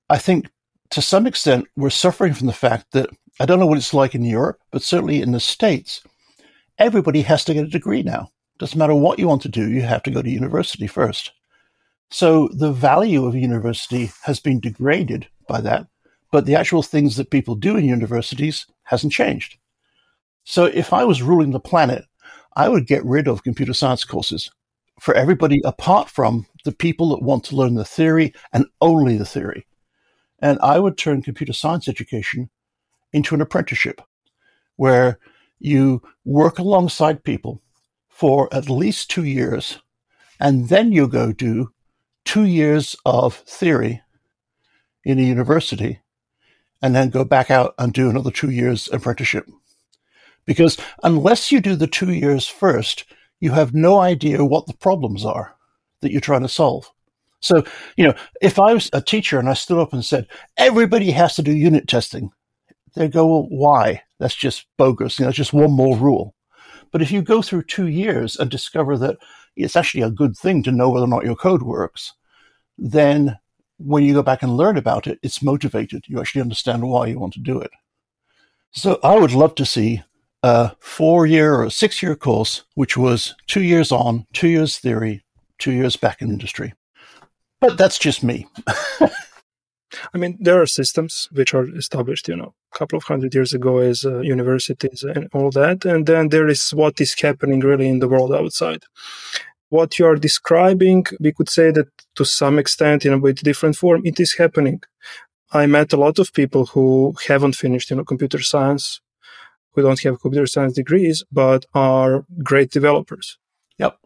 I 0.09 0.17
think 0.17 0.47
to 0.91 1.01
some 1.01 1.27
extent, 1.27 1.67
we're 1.75 1.89
suffering 1.89 2.33
from 2.33 2.47
the 2.47 2.53
fact 2.53 2.93
that 2.93 3.09
I 3.41 3.45
don't 3.45 3.59
know 3.59 3.67
what 3.67 3.77
it's 3.77 3.93
like 3.93 4.15
in 4.15 4.23
Europe, 4.23 4.61
but 4.71 4.81
certainly 4.81 5.21
in 5.21 5.33
the 5.33 5.41
States, 5.41 6.01
everybody 6.81 7.21
has 7.21 7.45
to 7.45 7.53
get 7.53 7.65
a 7.65 7.69
degree 7.69 8.01
now. 8.01 8.29
Doesn't 8.57 8.77
matter 8.77 8.95
what 8.95 9.19
you 9.19 9.27
want 9.27 9.43
to 9.43 9.49
do, 9.49 9.69
you 9.69 9.81
have 9.81 10.03
to 10.03 10.11
go 10.11 10.21
to 10.21 10.29
university 10.29 10.87
first. 10.87 11.31
So 12.09 12.49
the 12.49 12.71
value 12.71 13.25
of 13.25 13.35
university 13.35 14.11
has 14.23 14.39
been 14.39 14.59
degraded 14.59 15.27
by 15.47 15.61
that, 15.61 15.87
but 16.31 16.45
the 16.45 16.55
actual 16.55 16.83
things 16.83 17.15
that 17.15 17.29
people 17.29 17.55
do 17.55 17.77
in 17.77 17.85
universities 17.85 18.65
hasn't 18.83 19.13
changed. 19.13 19.57
So 20.43 20.65
if 20.65 20.91
I 20.91 21.05
was 21.05 21.21
ruling 21.21 21.51
the 21.51 21.59
planet, 21.59 22.05
I 22.55 22.67
would 22.67 22.87
get 22.87 23.05
rid 23.05 23.27
of 23.27 23.43
computer 23.43 23.73
science 23.73 24.03
courses 24.03 24.51
for 24.99 25.13
everybody 25.13 25.61
apart 25.63 26.09
from 26.09 26.45
the 26.65 26.71
people 26.71 27.09
that 27.09 27.23
want 27.23 27.43
to 27.45 27.55
learn 27.55 27.75
the 27.75 27.85
theory 27.85 28.33
and 28.51 28.65
only 28.81 29.17
the 29.17 29.25
theory. 29.25 29.65
And 30.39 30.59
I 30.61 30.79
would 30.79 30.97
turn 30.97 31.21
computer 31.21 31.53
science 31.53 31.87
education 31.87 32.49
into 33.13 33.35
an 33.35 33.41
apprenticeship 33.41 34.01
where 34.75 35.19
you 35.61 36.01
work 36.25 36.59
alongside 36.59 37.23
people 37.23 37.61
for 38.09 38.53
at 38.53 38.69
least 38.69 39.09
two 39.09 39.23
years, 39.23 39.79
and 40.39 40.69
then 40.69 40.91
you 40.91 41.07
go 41.07 41.31
do 41.31 41.71
two 42.25 42.45
years 42.45 42.95
of 43.05 43.35
theory 43.35 44.01
in 45.03 45.19
a 45.19 45.23
university, 45.23 45.99
and 46.81 46.95
then 46.95 47.09
go 47.09 47.23
back 47.23 47.49
out 47.49 47.73
and 47.77 47.93
do 47.93 48.09
another 48.09 48.31
two 48.31 48.49
years 48.49 48.89
apprenticeship. 48.91 49.47
Because 50.45 50.77
unless 51.03 51.51
you 51.51 51.61
do 51.61 51.75
the 51.75 51.87
two 51.87 52.11
years 52.11 52.47
first, 52.47 53.05
you 53.39 53.51
have 53.51 53.73
no 53.73 53.99
idea 53.99 54.45
what 54.45 54.67
the 54.67 54.73
problems 54.73 55.25
are 55.25 55.55
that 56.01 56.11
you're 56.11 56.21
trying 56.21 56.41
to 56.41 56.49
solve. 56.49 56.91
So, 57.39 57.63
you 57.97 58.05
know, 58.05 58.13
if 58.41 58.59
I 58.59 58.73
was 58.73 58.89
a 58.93 59.01
teacher 59.01 59.39
and 59.39 59.49
I 59.49 59.53
stood 59.53 59.79
up 59.79 59.93
and 59.93 60.05
said, 60.05 60.27
everybody 60.57 61.11
has 61.11 61.35
to 61.35 61.41
do 61.41 61.51
unit 61.51 61.87
testing, 61.87 62.31
they'd 62.95 63.11
go, 63.11 63.25
well, 63.25 63.47
why? 63.49 64.03
That's 64.21 64.35
just 64.35 64.67
bogus. 64.77 65.17
You 65.17 65.25
know, 65.25 65.31
just 65.31 65.51
one 65.51 65.71
more 65.71 65.97
rule. 65.97 66.35
But 66.91 67.01
if 67.01 67.11
you 67.11 67.23
go 67.23 67.41
through 67.41 67.63
two 67.63 67.87
years 67.87 68.35
and 68.35 68.51
discover 68.51 68.95
that 68.99 69.17
it's 69.55 69.75
actually 69.75 70.03
a 70.03 70.11
good 70.11 70.37
thing 70.37 70.61
to 70.63 70.71
know 70.71 70.91
whether 70.91 71.05
or 71.05 71.09
not 71.09 71.25
your 71.25 71.35
code 71.35 71.63
works, 71.63 72.13
then 72.77 73.39
when 73.79 74.03
you 74.03 74.13
go 74.13 74.21
back 74.21 74.43
and 74.43 74.55
learn 74.55 74.77
about 74.77 75.07
it, 75.07 75.17
it's 75.23 75.41
motivated. 75.41 76.05
You 76.07 76.19
actually 76.19 76.41
understand 76.41 76.87
why 76.87 77.07
you 77.07 77.17
want 77.17 77.33
to 77.33 77.39
do 77.39 77.59
it. 77.59 77.71
So 78.69 78.99
I 79.03 79.17
would 79.17 79.31
love 79.31 79.55
to 79.55 79.65
see 79.65 80.03
a 80.43 80.71
four 80.79 81.25
year 81.25 81.55
or 81.55 81.71
six 81.71 82.03
year 82.03 82.15
course, 82.15 82.63
which 82.75 82.95
was 82.95 83.33
two 83.47 83.63
years 83.63 83.91
on, 83.91 84.27
two 84.33 84.49
years 84.49 84.77
theory, 84.77 85.23
two 85.57 85.71
years 85.71 85.95
back 85.95 86.21
in 86.21 86.29
industry. 86.29 86.75
But 87.59 87.79
that's 87.79 87.97
just 87.97 88.23
me. 88.23 88.47
I 90.13 90.17
mean, 90.17 90.37
there 90.39 90.61
are 90.61 90.65
systems 90.65 91.27
which 91.31 91.53
are 91.53 91.67
established, 91.75 92.27
you 92.27 92.35
know, 92.35 92.53
a 92.73 92.77
couple 92.77 92.97
of 92.97 93.03
hundred 93.03 93.33
years 93.33 93.53
ago 93.53 93.79
as 93.79 94.05
uh, 94.05 94.19
universities 94.19 95.03
and 95.03 95.27
all 95.33 95.51
that. 95.51 95.85
And 95.85 96.05
then 96.05 96.29
there 96.29 96.47
is 96.47 96.71
what 96.71 97.01
is 97.01 97.19
happening 97.19 97.59
really 97.59 97.87
in 97.87 97.99
the 97.99 98.07
world 98.07 98.33
outside. 98.33 98.83
What 99.69 99.99
you 99.99 100.05
are 100.05 100.15
describing, 100.15 101.05
we 101.19 101.31
could 101.31 101.49
say 101.49 101.71
that 101.71 101.87
to 102.15 102.25
some 102.25 102.59
extent, 102.59 103.05
in 103.05 103.13
a 103.13 103.19
bit 103.19 103.37
different 103.37 103.75
form, 103.75 104.01
it 104.05 104.19
is 104.19 104.35
happening. 104.35 104.81
I 105.53 105.65
met 105.65 105.93
a 105.93 105.97
lot 105.97 106.19
of 106.19 106.33
people 106.33 106.67
who 106.67 107.15
haven't 107.27 107.55
finished, 107.55 107.89
you 107.89 107.97
know, 107.97 108.05
computer 108.05 108.39
science, 108.39 109.01
who 109.73 109.81
don't 109.81 109.99
have 110.01 110.21
computer 110.21 110.47
science 110.47 110.73
degrees, 110.73 111.23
but 111.31 111.65
are 111.73 112.25
great 112.43 112.71
developers. 112.71 113.37
Yep. 113.77 113.97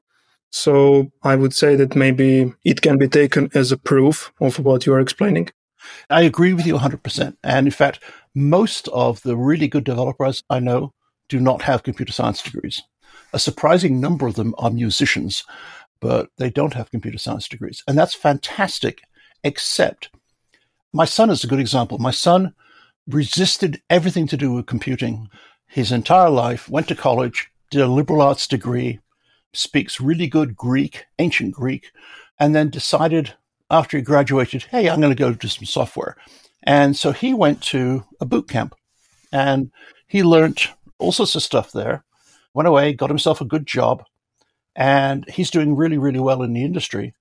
So 0.51 1.11
I 1.23 1.35
would 1.35 1.53
say 1.53 1.75
that 1.75 1.95
maybe 1.95 2.53
it 2.63 2.81
can 2.81 2.97
be 2.97 3.07
taken 3.07 3.49
as 3.53 3.71
a 3.71 3.77
proof 3.77 4.31
of 4.39 4.59
what 4.59 4.85
you 4.85 4.93
are 4.93 4.99
explaining. 4.99 5.49
I 6.09 6.21
agree 6.21 6.53
with 6.53 6.65
you 6.65 6.77
100%. 6.77 7.37
And 7.43 7.67
in 7.67 7.71
fact, 7.71 8.03
most 8.33 8.87
of 8.89 9.21
the 9.23 9.37
really 9.37 9.67
good 9.67 9.83
developers 9.83 10.43
I 10.49 10.59
know 10.59 10.93
do 11.29 11.39
not 11.39 11.63
have 11.63 11.83
computer 11.83 12.13
science 12.13 12.41
degrees. 12.41 12.81
A 13.33 13.39
surprising 13.39 13.99
number 13.99 14.27
of 14.27 14.35
them 14.35 14.53
are 14.57 14.69
musicians, 14.69 15.43
but 15.99 16.29
they 16.37 16.49
don't 16.49 16.73
have 16.73 16.91
computer 16.91 17.17
science 17.17 17.47
degrees. 17.47 17.83
And 17.87 17.97
that's 17.97 18.13
fantastic, 18.13 19.01
except 19.43 20.09
my 20.93 21.05
son 21.05 21.29
is 21.29 21.43
a 21.43 21.47
good 21.47 21.59
example. 21.59 21.97
My 21.97 22.11
son 22.11 22.53
resisted 23.07 23.81
everything 23.89 24.27
to 24.27 24.37
do 24.37 24.53
with 24.53 24.65
computing 24.65 25.29
his 25.67 25.91
entire 25.91 26.29
life, 26.29 26.69
went 26.69 26.87
to 26.87 26.95
college, 26.95 27.49
did 27.69 27.81
a 27.81 27.87
liberal 27.87 28.21
arts 28.21 28.47
degree, 28.47 28.99
speaks 29.53 29.99
really 29.99 30.27
good 30.27 30.55
Greek, 30.55 31.05
ancient 31.19 31.53
Greek, 31.53 31.91
and 32.39 32.55
then 32.55 32.69
decided 32.69 33.33
after 33.69 33.97
he 33.97 34.03
graduated, 34.03 34.63
hey, 34.63 34.89
I'm 34.89 35.01
going 35.01 35.15
to 35.15 35.19
go 35.19 35.33
do 35.33 35.47
some 35.47 35.65
software. 35.65 36.15
And 36.63 36.95
so 36.95 37.11
he 37.11 37.33
went 37.33 37.61
to 37.63 38.03
a 38.19 38.25
boot 38.25 38.47
camp 38.49 38.75
and 39.31 39.71
he 40.07 40.23
learned 40.23 40.61
all 40.97 41.11
sorts 41.11 41.35
of 41.35 41.43
stuff 41.43 41.71
there, 41.71 42.03
went 42.53 42.67
away, 42.67 42.93
got 42.93 43.09
himself 43.09 43.41
a 43.41 43.45
good 43.45 43.65
job, 43.67 44.03
and 44.75 45.27
he's 45.29 45.51
doing 45.51 45.75
really, 45.75 45.97
really 45.97 46.19
well 46.19 46.41
in 46.41 46.53
the 46.53 46.63
industry. 46.63 47.13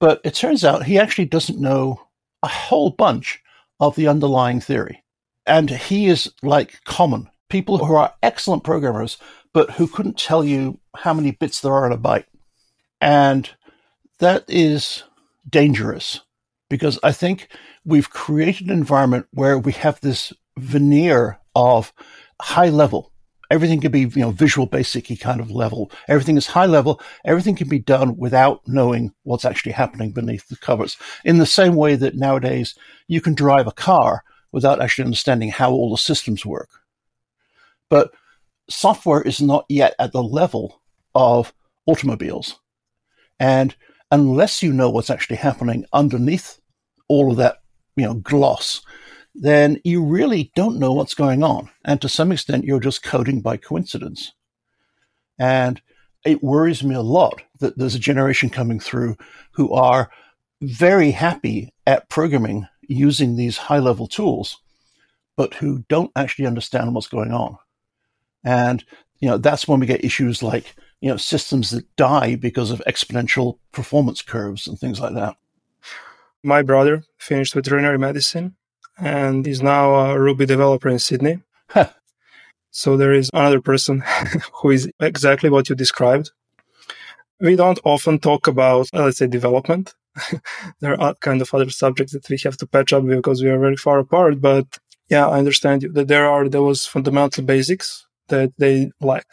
But 0.00 0.20
it 0.24 0.34
turns 0.34 0.64
out 0.64 0.84
he 0.84 0.98
actually 0.98 1.26
doesn't 1.26 1.60
know 1.60 2.00
a 2.42 2.48
whole 2.48 2.90
bunch 2.90 3.40
of 3.80 3.96
the 3.96 4.08
underlying 4.08 4.60
theory. 4.60 5.02
And 5.46 5.70
he 5.70 6.06
is 6.06 6.32
like 6.42 6.82
common 6.84 7.30
people 7.48 7.78
who 7.78 7.94
are 7.94 8.14
excellent 8.22 8.64
programmers, 8.64 9.18
but 9.52 9.70
who 9.72 9.86
couldn't 9.86 10.18
tell 10.18 10.44
you 10.44 10.78
how 10.96 11.14
many 11.14 11.32
bits 11.32 11.60
there 11.60 11.72
are 11.72 11.86
in 11.86 11.92
a 11.92 11.98
byte. 11.98 12.24
And 13.00 13.48
that 14.18 14.44
is 14.48 15.04
dangerous 15.48 16.20
because 16.68 16.98
I 17.02 17.12
think 17.12 17.48
we've 17.84 18.10
created 18.10 18.66
an 18.66 18.72
environment 18.72 19.26
where 19.32 19.58
we 19.58 19.72
have 19.72 20.00
this 20.00 20.32
veneer 20.56 21.38
of 21.54 21.92
high 22.40 22.68
level. 22.68 23.12
Everything 23.50 23.80
can 23.80 23.92
be, 23.92 24.00
you 24.00 24.10
know, 24.16 24.30
visual 24.30 24.66
basic 24.66 25.20
kind 25.20 25.40
of 25.40 25.50
level. 25.50 25.90
Everything 26.08 26.36
is 26.36 26.46
high 26.46 26.66
level. 26.66 27.00
Everything 27.24 27.54
can 27.54 27.68
be 27.68 27.78
done 27.78 28.16
without 28.16 28.66
knowing 28.66 29.12
what's 29.22 29.44
actually 29.44 29.72
happening 29.72 30.12
beneath 30.12 30.48
the 30.48 30.56
covers. 30.56 30.96
In 31.24 31.38
the 31.38 31.46
same 31.46 31.74
way 31.74 31.94
that 31.96 32.16
nowadays 32.16 32.74
you 33.06 33.20
can 33.20 33.34
drive 33.34 33.66
a 33.66 33.72
car 33.72 34.24
without 34.50 34.80
actually 34.80 35.04
understanding 35.04 35.50
how 35.50 35.70
all 35.70 35.90
the 35.90 35.98
systems 35.98 36.46
work. 36.46 36.70
But 37.90 38.12
software 38.68 39.22
is 39.22 39.42
not 39.42 39.66
yet 39.68 39.94
at 39.98 40.12
the 40.12 40.22
level 40.22 40.80
of 41.14 41.52
automobiles. 41.86 42.58
And 43.38 43.76
unless 44.14 44.62
you 44.62 44.72
know 44.72 44.88
what's 44.88 45.10
actually 45.10 45.34
happening 45.34 45.84
underneath 45.92 46.60
all 47.08 47.32
of 47.32 47.36
that, 47.36 47.56
you 47.96 48.04
know, 48.04 48.14
gloss, 48.14 48.80
then 49.34 49.80
you 49.82 50.04
really 50.04 50.52
don't 50.54 50.78
know 50.78 50.92
what's 50.92 51.14
going 51.14 51.42
on. 51.42 51.68
And 51.84 52.00
to 52.00 52.08
some 52.08 52.30
extent, 52.30 52.64
you're 52.64 52.78
just 52.78 53.02
coding 53.02 53.40
by 53.40 53.56
coincidence. 53.56 54.32
And 55.36 55.82
it 56.24 56.44
worries 56.44 56.84
me 56.84 56.94
a 56.94 57.00
lot 57.00 57.42
that 57.58 57.76
there's 57.76 57.96
a 57.96 57.98
generation 58.10 58.50
coming 58.50 58.78
through 58.78 59.16
who 59.50 59.72
are 59.72 60.08
very 60.62 61.10
happy 61.10 61.74
at 61.84 62.08
programming 62.08 62.68
using 62.82 63.34
these 63.34 63.56
high 63.56 63.80
level 63.80 64.06
tools, 64.06 64.58
but 65.36 65.54
who 65.54 65.84
don't 65.88 66.12
actually 66.14 66.46
understand 66.46 66.94
what's 66.94 67.08
going 67.08 67.32
on. 67.32 67.58
And, 68.44 68.84
you 69.18 69.28
know, 69.28 69.38
that's 69.38 69.66
when 69.66 69.80
we 69.80 69.86
get 69.86 70.04
issues 70.04 70.40
like 70.40 70.76
you 71.00 71.10
know, 71.10 71.16
systems 71.16 71.70
that 71.70 71.84
die 71.96 72.36
because 72.36 72.70
of 72.70 72.82
exponential 72.86 73.58
performance 73.72 74.22
curves 74.22 74.66
and 74.66 74.78
things 74.78 75.00
like 75.00 75.14
that. 75.14 75.36
My 76.42 76.62
brother 76.62 77.04
finished 77.18 77.54
veterinary 77.54 77.98
medicine 77.98 78.56
and 78.98 79.46
is 79.46 79.62
now 79.62 79.94
a 79.94 80.18
Ruby 80.18 80.46
developer 80.46 80.88
in 80.88 80.98
Sydney. 80.98 81.42
so 82.70 82.96
there 82.96 83.12
is 83.12 83.30
another 83.32 83.60
person 83.60 84.02
who 84.54 84.70
is 84.70 84.90
exactly 85.00 85.50
what 85.50 85.68
you 85.68 85.74
described. 85.74 86.30
We 87.40 87.56
don't 87.56 87.80
often 87.84 88.18
talk 88.18 88.46
about, 88.46 88.88
uh, 88.94 89.04
let's 89.04 89.18
say, 89.18 89.26
development. 89.26 89.94
there 90.80 91.00
are 91.00 91.14
kind 91.20 91.42
of 91.42 91.52
other 91.52 91.70
subjects 91.70 92.12
that 92.12 92.28
we 92.28 92.38
have 92.44 92.56
to 92.58 92.66
patch 92.66 92.92
up 92.92 93.04
because 93.04 93.42
we 93.42 93.50
are 93.50 93.58
very 93.58 93.76
far 93.76 93.98
apart. 93.98 94.40
But 94.40 94.78
yeah, 95.10 95.28
I 95.28 95.38
understand 95.38 95.82
that 95.94 96.08
there 96.08 96.28
are 96.28 96.48
those 96.48 96.86
fundamental 96.86 97.44
basics 97.44 98.06
that 98.28 98.52
they 98.58 98.90
lack 99.00 99.26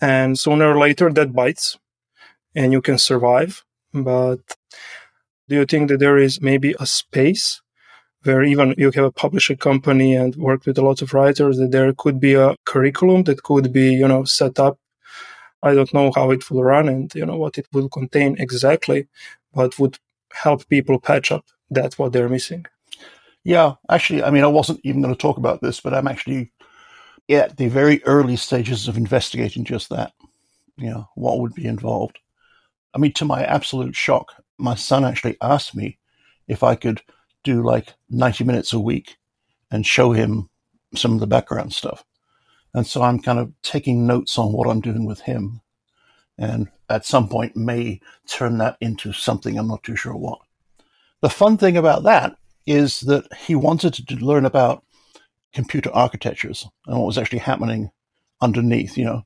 and 0.00 0.38
sooner 0.38 0.72
or 0.72 0.78
later 0.78 1.12
that 1.12 1.32
bites 1.32 1.78
and 2.54 2.72
you 2.72 2.80
can 2.80 2.98
survive 2.98 3.64
but 3.92 4.40
do 5.48 5.56
you 5.56 5.64
think 5.64 5.88
that 5.88 5.98
there 5.98 6.18
is 6.18 6.40
maybe 6.40 6.74
a 6.78 6.86
space 6.86 7.60
where 8.22 8.42
even 8.42 8.74
you 8.76 8.90
have 8.90 9.04
a 9.04 9.12
publishing 9.12 9.56
company 9.56 10.14
and 10.14 10.36
work 10.36 10.66
with 10.66 10.78
a 10.78 10.82
lot 10.82 11.00
of 11.02 11.14
writers 11.14 11.58
that 11.58 11.70
there 11.70 11.92
could 11.94 12.20
be 12.20 12.34
a 12.34 12.54
curriculum 12.66 13.24
that 13.24 13.42
could 13.42 13.72
be 13.72 13.92
you 13.92 14.06
know 14.06 14.24
set 14.24 14.58
up 14.58 14.78
I 15.62 15.74
don't 15.74 15.92
know 15.92 16.10
how 16.14 16.30
it 16.30 16.50
will 16.50 16.64
run 16.64 16.88
and 16.88 17.14
you 17.14 17.26
know 17.26 17.36
what 17.36 17.58
it 17.58 17.66
will 17.72 17.88
contain 17.88 18.36
exactly, 18.38 19.08
but 19.52 19.78
would 19.78 19.98
help 20.32 20.66
people 20.68 20.98
patch 20.98 21.30
up 21.30 21.44
that 21.70 21.98
what 21.98 22.12
they're 22.12 22.28
missing. 22.28 22.66
Yeah, 23.44 23.74
actually, 23.90 24.22
I 24.22 24.30
mean, 24.30 24.44
I 24.44 24.48
wasn't 24.48 24.80
even 24.84 25.02
going 25.02 25.14
to 25.14 25.20
talk 25.20 25.36
about 25.38 25.60
this, 25.60 25.80
but 25.80 25.94
I'm 25.94 26.08
actually 26.08 26.52
at 27.30 27.56
the 27.56 27.68
very 27.68 28.02
early 28.04 28.36
stages 28.36 28.88
of 28.88 28.96
investigating 28.96 29.64
just 29.64 29.88
that. 29.90 30.12
You 30.76 30.90
know, 30.90 31.08
what 31.14 31.40
would 31.40 31.54
be 31.54 31.66
involved. 31.66 32.18
I 32.94 32.98
mean, 32.98 33.12
to 33.14 33.24
my 33.24 33.44
absolute 33.44 33.94
shock, 33.94 34.32
my 34.58 34.74
son 34.74 35.04
actually 35.04 35.36
asked 35.40 35.74
me 35.74 35.98
if 36.48 36.62
I 36.62 36.74
could 36.74 37.02
do 37.44 37.62
like 37.62 37.94
90 38.08 38.44
minutes 38.44 38.72
a 38.72 38.80
week 38.80 39.16
and 39.70 39.86
show 39.86 40.12
him 40.12 40.48
some 40.94 41.14
of 41.14 41.20
the 41.20 41.26
background 41.26 41.72
stuff. 41.72 42.04
And 42.74 42.86
so 42.86 43.02
I'm 43.02 43.20
kind 43.20 43.38
of 43.38 43.52
taking 43.62 44.06
notes 44.06 44.38
on 44.38 44.52
what 44.52 44.68
I'm 44.68 44.80
doing 44.80 45.04
with 45.04 45.20
him. 45.20 45.60
And 46.38 46.68
at 46.88 47.04
some 47.04 47.28
point 47.28 47.56
may 47.56 48.00
turn 48.26 48.58
that 48.58 48.76
into 48.80 49.12
something. 49.12 49.58
I'm 49.58 49.68
not 49.68 49.82
too 49.82 49.96
sure 49.96 50.16
what. 50.16 50.40
The 51.20 51.30
fun 51.30 51.58
thing 51.58 51.76
about 51.76 52.04
that 52.04 52.36
is 52.66 53.00
that 53.00 53.32
he 53.34 53.54
wanted 53.54 53.94
to 53.94 54.14
learn 54.16 54.46
about 54.46 54.84
computer 55.52 55.90
architectures 55.92 56.68
and 56.86 56.98
what 56.98 57.06
was 57.06 57.18
actually 57.18 57.38
happening 57.38 57.90
underneath, 58.40 58.96
you 58.96 59.04
know, 59.04 59.24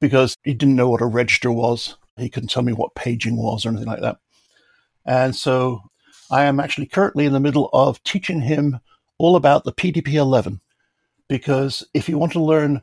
because 0.00 0.36
he 0.44 0.54
didn't 0.54 0.76
know 0.76 0.88
what 0.88 1.00
a 1.00 1.06
register 1.06 1.50
was. 1.50 1.96
He 2.16 2.28
couldn't 2.28 2.50
tell 2.50 2.62
me 2.62 2.72
what 2.72 2.94
paging 2.94 3.36
was 3.36 3.64
or 3.64 3.70
anything 3.70 3.88
like 3.88 4.00
that. 4.00 4.18
And 5.04 5.34
so 5.34 5.80
I 6.30 6.44
am 6.44 6.60
actually 6.60 6.86
currently 6.86 7.24
in 7.24 7.32
the 7.32 7.40
middle 7.40 7.70
of 7.72 8.02
teaching 8.04 8.42
him 8.42 8.80
all 9.18 9.36
about 9.36 9.64
the 9.64 9.72
PDP 9.72 10.14
11 10.14 10.60
because 11.28 11.86
if 11.94 12.08
you 12.08 12.18
want 12.18 12.32
to 12.32 12.42
learn 12.42 12.82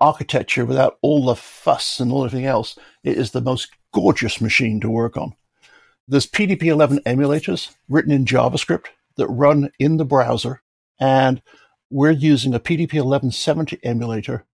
architecture 0.00 0.64
without 0.64 0.98
all 1.02 1.24
the 1.24 1.34
fuss 1.34 2.00
and 2.00 2.12
all 2.12 2.24
everything 2.24 2.46
else, 2.46 2.78
it 3.02 3.18
is 3.18 3.32
the 3.32 3.40
most 3.40 3.70
gorgeous 3.92 4.40
machine 4.40 4.80
to 4.80 4.90
work 4.90 5.16
on. 5.16 5.34
There's 6.08 6.26
PDP 6.26 6.64
11 6.64 7.00
emulators 7.06 7.74
written 7.88 8.12
in 8.12 8.24
JavaScript 8.24 8.86
that 9.16 9.28
run 9.28 9.70
in 9.78 9.96
the 9.96 10.04
browser, 10.04 10.62
and 10.98 11.42
we're 11.90 12.10
using 12.10 12.54
a 12.54 12.60
PDP 12.60 12.94
1170 12.94 13.78
emulator 13.82 14.44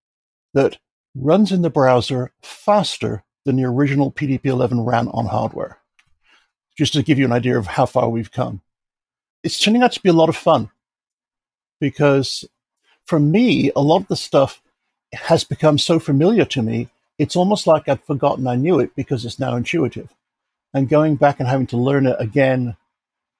that 0.54 0.78
runs 1.14 1.52
in 1.52 1.62
the 1.62 1.70
browser 1.70 2.32
faster 2.42 3.24
than 3.44 3.56
the 3.56 3.64
original 3.64 4.10
PDP 4.10 4.46
11 4.46 4.80
ran 4.80 5.08
on 5.08 5.26
hardware. 5.26 5.78
Just 6.76 6.92
to 6.94 7.02
give 7.02 7.18
you 7.18 7.24
an 7.24 7.32
idea 7.32 7.56
of 7.56 7.66
how 7.66 7.86
far 7.86 8.08
we've 8.08 8.32
come. 8.32 8.60
It's 9.42 9.60
turning 9.60 9.82
out 9.82 9.92
to 9.92 10.02
be 10.02 10.08
a 10.08 10.14
lot 10.14 10.28
of 10.28 10.36
fun 10.36 10.70
because 11.80 12.44
for 13.04 13.20
me, 13.20 13.70
a 13.76 13.80
lot 13.80 14.02
of 14.02 14.08
the 14.08 14.16
stuff 14.16 14.60
has 15.12 15.44
become 15.44 15.78
so 15.78 15.98
familiar 15.98 16.44
to 16.46 16.62
me, 16.62 16.88
it's 17.18 17.36
almost 17.36 17.66
like 17.66 17.88
I've 17.88 18.04
forgotten 18.04 18.46
I 18.46 18.56
knew 18.56 18.80
it 18.80 18.94
because 18.96 19.24
it's 19.24 19.38
now 19.38 19.56
intuitive. 19.56 20.08
And 20.74 20.88
going 20.88 21.16
back 21.16 21.38
and 21.38 21.48
having 21.48 21.66
to 21.68 21.76
learn 21.76 22.06
it 22.06 22.16
again 22.18 22.76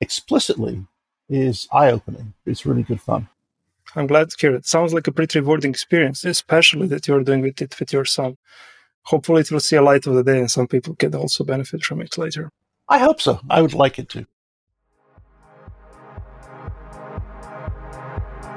explicitly 0.01 0.87
is 1.29 1.69
eye 1.73 1.91
opening. 1.91 2.35
It's 2.47 2.65
really 2.65 2.83
good 2.83 3.01
fun. 3.01 3.29
I'm 3.97 4.07
glad 4.07 4.31
to 4.31 4.37
hear 4.39 4.55
it. 4.55 4.67
Sounds 4.67 4.93
like 4.93 5.07
a 5.07 5.13
pretty 5.13 5.41
rewarding 5.41 5.71
experience, 5.71 6.25
especially 6.25 6.87
that 6.89 7.09
you're 7.09 7.25
doing 7.25 7.41
with 7.41 7.63
it 7.63 7.79
with 7.81 7.93
your 7.93 8.05
son. 8.05 8.37
Hopefully, 9.05 9.41
it 9.41 9.51
will 9.51 9.61
see 9.61 9.77
a 9.77 9.83
light 9.83 10.07
of 10.07 10.15
the 10.15 10.23
day 10.23 10.39
and 10.39 10.51
some 10.51 10.67
people 10.67 10.95
can 10.95 11.15
also 11.15 11.45
benefit 11.45 11.83
from 11.83 12.03
it 12.03 12.19
later. 12.19 12.51
I 12.89 12.99
hope 12.99 13.21
so. 13.21 13.41
I 13.49 13.63
would 13.63 13.75
like 13.75 13.99
it 13.99 14.09
to. 14.11 14.27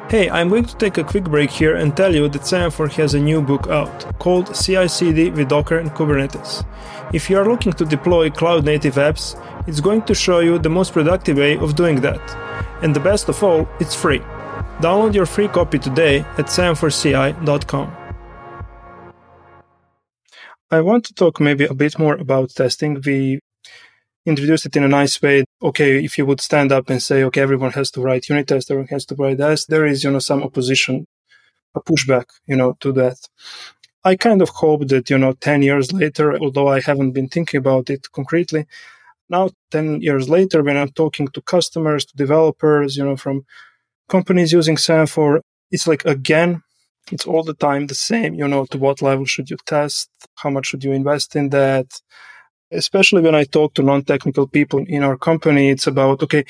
Hey, 0.09 0.27
I'm 0.27 0.49
going 0.49 0.65
to 0.65 0.75
take 0.77 0.97
a 0.97 1.03
quick 1.03 1.25
break 1.25 1.51
here 1.51 1.75
and 1.75 1.95
tell 1.95 2.15
you 2.15 2.27
that 2.29 2.47
Semaphore 2.47 2.87
has 2.87 3.13
a 3.13 3.19
new 3.19 3.41
book 3.41 3.67
out 3.67 4.17
called 4.17 4.55
CI/CD 4.55 5.29
with 5.29 5.49
Docker 5.49 5.77
and 5.77 5.91
Kubernetes. 5.91 6.65
If 7.13 7.29
you 7.29 7.37
are 7.37 7.47
looking 7.47 7.73
to 7.73 7.85
deploy 7.85 8.31
cloud 8.31 8.65
native 8.65 8.95
apps, 8.95 9.35
it's 9.67 9.79
going 9.79 10.01
to 10.03 10.15
show 10.15 10.39
you 10.39 10.57
the 10.57 10.69
most 10.69 10.93
productive 10.93 11.37
way 11.37 11.57
of 11.59 11.75
doing 11.75 12.01
that. 12.01 12.21
And 12.81 12.95
the 12.95 12.99
best 12.99 13.29
of 13.29 13.43
all, 13.43 13.67
it's 13.79 13.93
free. 13.93 14.21
Download 14.79 15.13
your 15.13 15.25
free 15.25 15.49
copy 15.49 15.77
today 15.77 16.19
at 16.37 16.47
semaphoreCI.com. 16.47 17.95
I 20.71 20.81
want 20.81 21.03
to 21.05 21.13
talk 21.13 21.39
maybe 21.41 21.65
a 21.65 21.73
bit 21.73 21.99
more 21.99 22.15
about 22.15 22.51
testing. 22.51 23.01
We 23.05 23.39
introduced 24.25 24.67
it 24.67 24.77
in 24.77 24.83
a 24.83 24.87
nice 24.87 25.21
way. 25.21 25.43
Okay, 25.61 26.03
if 26.05 26.17
you 26.17 26.25
would 26.25 26.39
stand 26.39 26.71
up 26.71 26.89
and 26.89 27.03
say, 27.03 27.23
okay, 27.23 27.41
everyone 27.41 27.71
has 27.71 27.91
to 27.91 28.01
write 28.01 28.29
unit 28.29 28.47
tests, 28.47 28.71
everyone 28.71 28.87
has 28.87 29.05
to 29.07 29.15
write 29.15 29.39
tests, 29.39 29.65
there 29.65 29.85
is, 29.85 30.03
you 30.03 30.11
know, 30.11 30.19
some 30.19 30.43
opposition, 30.43 31.05
a 31.75 31.81
pushback, 31.81 32.25
you 32.45 32.55
know, 32.55 32.77
to 32.79 32.93
that. 32.93 33.17
I 34.05 34.15
kind 34.15 34.41
of 34.41 34.49
hope 34.49 34.87
that, 34.87 35.09
you 35.09 35.17
know, 35.17 35.33
10 35.33 35.61
years 35.61 35.91
later, 35.91 36.37
although 36.37 36.69
I 36.69 36.79
haven't 36.79 37.11
been 37.11 37.27
thinking 37.27 37.57
about 37.57 37.89
it 37.89 38.11
concretely, 38.13 38.65
now 39.29 39.49
10 39.71 40.01
years 40.01 40.29
later, 40.29 40.63
when 40.63 40.77
I'm 40.77 40.91
talking 40.91 41.27
to 41.29 41.41
customers, 41.41 42.05
to 42.05 42.15
developers, 42.15 42.95
you 42.95 43.03
know, 43.03 43.17
from 43.17 43.45
companies 44.09 44.51
using 44.51 44.77
Semaphore, 44.77 45.41
it's 45.71 45.87
like, 45.87 46.03
again, 46.05 46.63
it's 47.11 47.25
all 47.25 47.43
the 47.43 47.53
time 47.53 47.87
the 47.87 47.95
same, 47.95 48.33
you 48.33 48.47
know, 48.47 48.65
to 48.65 48.77
what 48.77 49.01
level 49.01 49.25
should 49.25 49.49
you 49.49 49.57
test? 49.65 50.09
How 50.35 50.49
much 50.49 50.67
should 50.67 50.83
you 50.83 50.91
invest 50.91 51.35
in 51.35 51.49
that? 51.49 51.87
especially 52.71 53.21
when 53.21 53.35
I 53.35 53.43
talk 53.43 53.73
to 53.75 53.83
non-technical 53.83 54.47
people 54.47 54.83
in 54.87 55.03
our 55.03 55.17
company, 55.17 55.69
it's 55.69 55.87
about, 55.87 56.21
okay, 56.23 56.45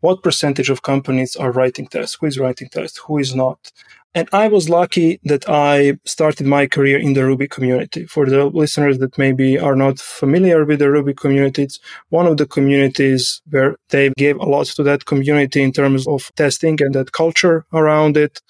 what 0.00 0.22
percentage 0.22 0.70
of 0.70 0.82
companies 0.82 1.34
are 1.36 1.50
writing 1.50 1.86
tests? 1.86 2.16
Who 2.20 2.26
is 2.26 2.38
writing 2.38 2.68
tests? 2.68 3.00
Who 3.06 3.18
is 3.18 3.34
not? 3.34 3.72
And 4.16 4.28
I 4.32 4.46
was 4.46 4.68
lucky 4.68 5.18
that 5.24 5.48
I 5.48 5.98
started 6.04 6.46
my 6.46 6.68
career 6.68 6.98
in 6.98 7.14
the 7.14 7.24
Ruby 7.24 7.48
community. 7.48 8.06
For 8.06 8.26
the 8.26 8.44
listeners 8.44 8.98
that 8.98 9.18
maybe 9.18 9.58
are 9.58 9.74
not 9.74 9.98
familiar 9.98 10.64
with 10.64 10.78
the 10.78 10.90
Ruby 10.90 11.14
community, 11.14 11.64
it's 11.64 11.80
one 12.10 12.28
of 12.28 12.36
the 12.36 12.46
communities 12.46 13.42
where 13.50 13.76
they 13.88 14.12
gave 14.16 14.36
a 14.36 14.44
lot 14.44 14.66
to 14.66 14.84
that 14.84 15.06
community 15.06 15.62
in 15.62 15.72
terms 15.72 16.06
of 16.06 16.30
testing 16.36 16.80
and 16.80 16.94
that 16.94 17.10
culture 17.10 17.66
around 17.72 18.16
it 18.16 18.40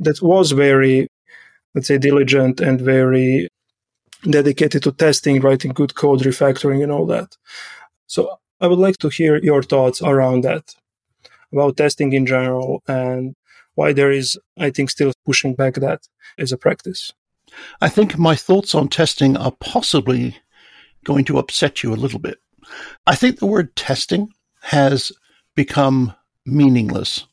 that 0.00 0.20
was 0.20 0.52
very, 0.52 1.08
let's 1.74 1.88
say, 1.88 1.96
diligent 1.96 2.60
and 2.60 2.78
very 2.78 3.48
dedicated 4.28 4.82
to 4.82 4.92
testing, 4.92 5.40
writing 5.40 5.72
good 5.72 5.94
code, 5.94 6.20
refactoring, 6.20 6.82
and 6.82 6.92
all 6.92 7.06
that. 7.06 7.38
So 8.06 8.38
I 8.60 8.66
would 8.66 8.78
like 8.78 8.98
to 8.98 9.08
hear 9.08 9.38
your 9.38 9.62
thoughts 9.62 10.02
around 10.02 10.44
that, 10.44 10.74
about 11.52 11.78
testing 11.78 12.12
in 12.12 12.26
general, 12.26 12.82
and 12.86 13.34
why 13.74 13.92
there 13.92 14.10
is, 14.10 14.38
I 14.58 14.70
think, 14.70 14.90
still 14.90 15.12
pushing 15.24 15.54
back 15.54 15.74
that 15.74 16.08
as 16.38 16.52
a 16.52 16.58
practice. 16.58 17.12
I 17.80 17.88
think 17.88 18.18
my 18.18 18.36
thoughts 18.36 18.74
on 18.74 18.88
testing 18.88 19.36
are 19.36 19.52
possibly 19.52 20.36
going 21.04 21.24
to 21.26 21.38
upset 21.38 21.82
you 21.82 21.92
a 21.92 21.96
little 21.96 22.18
bit. 22.20 22.38
I 23.06 23.14
think 23.14 23.38
the 23.38 23.46
word 23.46 23.74
testing 23.74 24.28
has 24.62 25.12
become 25.56 26.14
meaningless 26.46 27.26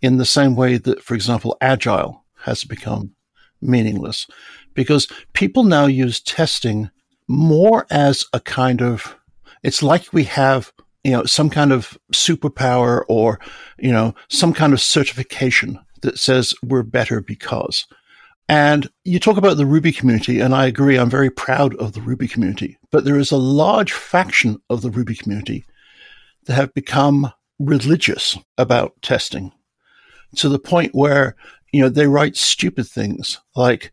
in 0.00 0.16
the 0.16 0.24
same 0.24 0.54
way 0.54 0.78
that, 0.78 1.02
for 1.02 1.14
example, 1.14 1.56
agile 1.60 2.24
has 2.42 2.64
become 2.64 3.14
meaningless 3.60 4.26
because 4.74 5.08
people 5.32 5.64
now 5.64 5.86
use 5.86 6.20
testing 6.20 6.90
more 7.26 7.86
as 7.90 8.26
a 8.32 8.40
kind 8.40 8.82
of, 8.82 9.16
it's 9.62 9.82
like 9.82 10.12
we 10.12 10.24
have, 10.24 10.72
you 11.04 11.12
know, 11.12 11.24
some 11.24 11.50
kind 11.50 11.70
of 11.72 11.98
superpower 12.12 13.04
or, 13.08 13.38
you 13.78 13.92
know, 13.92 14.14
some 14.28 14.52
kind 14.52 14.72
of 14.72 14.80
certification 14.80 15.78
that 16.02 16.18
says 16.18 16.54
we're 16.62 16.82
better 16.82 17.20
because. 17.20 17.86
And 18.48 18.90
you 19.04 19.18
talk 19.18 19.36
about 19.36 19.56
the 19.56 19.66
Ruby 19.66 19.92
community, 19.92 20.40
and 20.40 20.54
I 20.54 20.66
agree, 20.66 20.96
I'm 20.96 21.10
very 21.10 21.30
proud 21.30 21.74
of 21.76 21.92
the 21.92 22.00
Ruby 22.00 22.28
community. 22.28 22.78
But 22.90 23.04
there 23.04 23.18
is 23.18 23.30
a 23.30 23.36
large 23.36 23.92
faction 23.92 24.60
of 24.68 24.82
the 24.82 24.90
Ruby 24.90 25.14
community 25.14 25.64
that 26.46 26.54
have 26.54 26.74
become 26.74 27.32
religious 27.58 28.36
about 28.58 29.00
testing 29.00 29.52
to 30.36 30.48
the 30.48 30.58
point 30.58 30.94
where, 30.94 31.36
you 31.72 31.80
know, 31.80 31.88
they 31.88 32.06
write 32.06 32.36
stupid 32.36 32.86
things 32.86 33.40
like, 33.56 33.92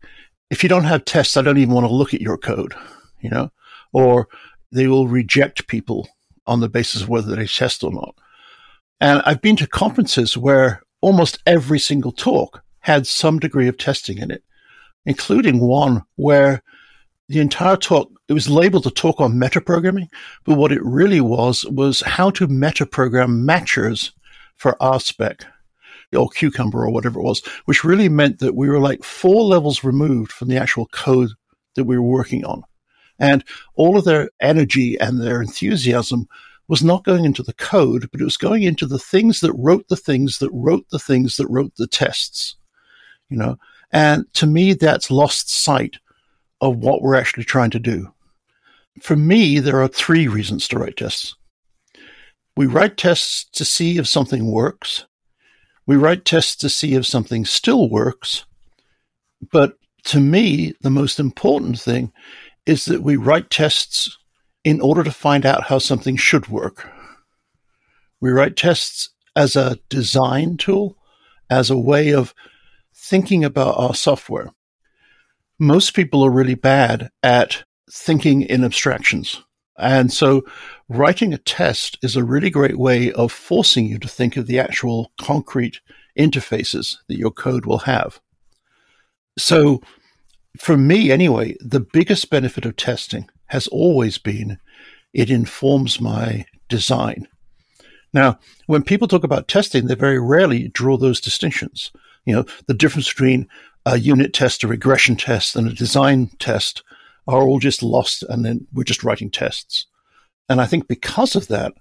if 0.50 0.62
you 0.62 0.68
don't 0.68 0.84
have 0.84 1.04
tests, 1.04 1.36
I 1.36 1.42
don't 1.42 1.56
even 1.56 1.74
want 1.74 1.86
to 1.86 1.94
look 1.94 2.12
at 2.12 2.20
your 2.20 2.36
code, 2.36 2.74
you 3.20 3.30
know, 3.30 3.50
or 3.92 4.28
they 4.70 4.86
will 4.86 5.08
reject 5.08 5.66
people 5.66 6.08
on 6.46 6.60
the 6.60 6.68
basis 6.68 7.02
of 7.02 7.08
whether 7.08 7.34
they 7.34 7.46
test 7.46 7.84
or 7.84 7.92
not. 7.92 8.14
And 9.00 9.22
I've 9.24 9.42
been 9.42 9.56
to 9.56 9.66
conferences 9.66 10.36
where 10.36 10.82
almost 11.00 11.38
every 11.46 11.78
single 11.78 12.12
talk 12.12 12.62
had 12.80 13.06
some 13.06 13.38
degree 13.38 13.68
of 13.68 13.78
testing 13.78 14.18
in 14.18 14.30
it, 14.30 14.42
including 15.06 15.60
one 15.60 16.02
where 16.16 16.62
the 17.28 17.40
entire 17.40 17.76
talk, 17.76 18.10
it 18.28 18.32
was 18.32 18.48
labeled 18.48 18.86
a 18.86 18.90
talk 18.90 19.20
on 19.20 19.34
metaprogramming, 19.34 20.08
but 20.44 20.56
what 20.56 20.72
it 20.72 20.84
really 20.84 21.20
was 21.20 21.64
was 21.66 22.00
how 22.00 22.30
to 22.30 22.48
metaprogram 22.48 23.44
matchers 23.44 24.12
for 24.56 24.76
RSpec 24.80 25.44
or 26.16 26.28
Cucumber 26.28 26.84
or 26.84 26.90
whatever 26.90 27.20
it 27.20 27.24
was, 27.24 27.42
which 27.64 27.84
really 27.84 28.08
meant 28.08 28.38
that 28.40 28.54
we 28.54 28.68
were 28.68 28.78
like 28.78 29.02
four 29.02 29.42
levels 29.44 29.82
removed 29.82 30.30
from 30.30 30.48
the 30.48 30.58
actual 30.58 30.86
code 30.86 31.30
that 31.74 31.84
we 31.84 31.96
were 31.96 32.02
working 32.02 32.44
on. 32.44 32.62
And 33.22 33.44
all 33.76 33.96
of 33.96 34.04
their 34.04 34.30
energy 34.40 34.98
and 34.98 35.20
their 35.20 35.40
enthusiasm 35.40 36.28
was 36.66 36.82
not 36.82 37.04
going 37.04 37.24
into 37.24 37.44
the 37.44 37.54
code, 37.54 38.08
but 38.10 38.20
it 38.20 38.24
was 38.24 38.36
going 38.36 38.64
into 38.64 38.84
the 38.84 38.98
things 38.98 39.40
that 39.40 39.52
wrote 39.52 39.86
the 39.88 39.96
things 39.96 40.38
that 40.38 40.50
wrote 40.50 40.84
the 40.90 40.98
things 40.98 41.36
that 41.36 41.46
wrote 41.46 41.72
the 41.76 41.86
tests. 41.86 42.56
You 43.30 43.36
know, 43.36 43.58
and 43.92 44.26
to 44.34 44.46
me, 44.46 44.74
that's 44.74 45.10
lost 45.10 45.50
sight 45.50 45.98
of 46.60 46.78
what 46.78 47.00
we're 47.00 47.14
actually 47.14 47.44
trying 47.44 47.70
to 47.70 47.78
do. 47.78 48.12
For 49.00 49.14
me, 49.14 49.60
there 49.60 49.80
are 49.80 49.88
three 49.88 50.26
reasons 50.26 50.66
to 50.68 50.78
write 50.78 50.96
tests. 50.96 51.36
We 52.56 52.66
write 52.66 52.96
tests 52.96 53.44
to 53.52 53.64
see 53.64 53.98
if 53.98 54.08
something 54.08 54.50
works. 54.50 55.06
We 55.86 55.96
write 55.96 56.24
tests 56.24 56.56
to 56.56 56.68
see 56.68 56.94
if 56.94 57.06
something 57.06 57.44
still 57.44 57.88
works. 57.88 58.44
But 59.52 59.78
to 60.04 60.20
me, 60.20 60.74
the 60.80 60.90
most 60.90 61.20
important 61.20 61.78
thing 61.78 62.12
is 62.66 62.84
that 62.86 63.02
we 63.02 63.16
write 63.16 63.50
tests 63.50 64.18
in 64.64 64.80
order 64.80 65.02
to 65.02 65.10
find 65.10 65.44
out 65.44 65.64
how 65.64 65.78
something 65.78 66.16
should 66.16 66.48
work. 66.48 66.88
We 68.20 68.30
write 68.30 68.56
tests 68.56 69.10
as 69.34 69.56
a 69.56 69.78
design 69.88 70.56
tool, 70.56 70.96
as 71.50 71.70
a 71.70 71.78
way 71.78 72.12
of 72.12 72.34
thinking 72.94 73.44
about 73.44 73.76
our 73.78 73.94
software. 73.94 74.50
Most 75.58 75.94
people 75.94 76.24
are 76.24 76.30
really 76.30 76.54
bad 76.54 77.10
at 77.22 77.64
thinking 77.90 78.42
in 78.42 78.64
abstractions. 78.64 79.42
And 79.78 80.12
so 80.12 80.42
writing 80.88 81.32
a 81.32 81.38
test 81.38 81.98
is 82.02 82.14
a 82.14 82.24
really 82.24 82.50
great 82.50 82.78
way 82.78 83.12
of 83.12 83.32
forcing 83.32 83.86
you 83.86 83.98
to 83.98 84.08
think 84.08 84.36
of 84.36 84.46
the 84.46 84.58
actual 84.58 85.12
concrete 85.20 85.80
interfaces 86.18 86.96
that 87.08 87.18
your 87.18 87.30
code 87.30 87.66
will 87.66 87.78
have. 87.78 88.20
So 89.38 89.80
for 90.58 90.76
me 90.76 91.10
anyway, 91.10 91.56
the 91.60 91.80
biggest 91.80 92.30
benefit 92.30 92.64
of 92.66 92.76
testing 92.76 93.28
has 93.46 93.66
always 93.68 94.18
been 94.18 94.58
it 95.12 95.30
informs 95.30 96.00
my 96.00 96.46
design. 96.68 97.28
Now, 98.12 98.38
when 98.66 98.82
people 98.82 99.08
talk 99.08 99.24
about 99.24 99.48
testing, 99.48 99.86
they 99.86 99.94
very 99.94 100.20
rarely 100.20 100.68
draw 100.68 100.96
those 100.96 101.20
distinctions. 101.20 101.90
You 102.24 102.34
know, 102.34 102.44
the 102.66 102.74
difference 102.74 103.08
between 103.08 103.48
a 103.84 103.98
unit 103.98 104.32
test, 104.32 104.62
a 104.62 104.68
regression 104.68 105.16
test, 105.16 105.56
and 105.56 105.68
a 105.68 105.74
design 105.74 106.30
test 106.38 106.82
are 107.26 107.42
all 107.42 107.58
just 107.58 107.82
lost, 107.82 108.22
and 108.24 108.44
then 108.44 108.66
we're 108.72 108.84
just 108.84 109.04
writing 109.04 109.30
tests. 109.30 109.86
And 110.48 110.60
I 110.60 110.66
think 110.66 110.88
because 110.88 111.34
of 111.36 111.48
that, 111.48 111.72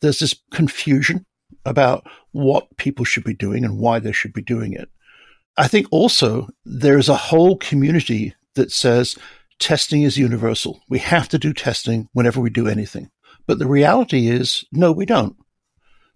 there's 0.00 0.18
this 0.18 0.34
confusion 0.52 1.24
about 1.64 2.06
what 2.32 2.76
people 2.76 3.04
should 3.04 3.24
be 3.24 3.34
doing 3.34 3.64
and 3.64 3.78
why 3.78 3.98
they 3.98 4.12
should 4.12 4.32
be 4.32 4.42
doing 4.42 4.72
it. 4.72 4.88
I 5.56 5.68
think 5.68 5.86
also 5.90 6.48
there's 6.64 7.08
a 7.08 7.16
whole 7.16 7.56
community 7.56 8.34
that 8.54 8.72
says 8.72 9.16
testing 9.58 10.02
is 10.02 10.18
universal. 10.18 10.80
We 10.88 10.98
have 11.00 11.28
to 11.28 11.38
do 11.38 11.52
testing 11.52 12.08
whenever 12.12 12.40
we 12.40 12.50
do 12.50 12.66
anything. 12.66 13.10
But 13.46 13.58
the 13.58 13.68
reality 13.68 14.28
is, 14.28 14.64
no, 14.72 14.90
we 14.90 15.06
don't. 15.06 15.36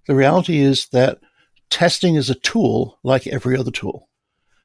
The 0.06 0.14
reality 0.14 0.58
is 0.58 0.88
that 0.88 1.20
testing 1.70 2.14
is 2.14 2.30
a 2.30 2.34
tool 2.34 2.98
like 3.02 3.26
every 3.26 3.56
other 3.56 3.70
tool. 3.70 4.08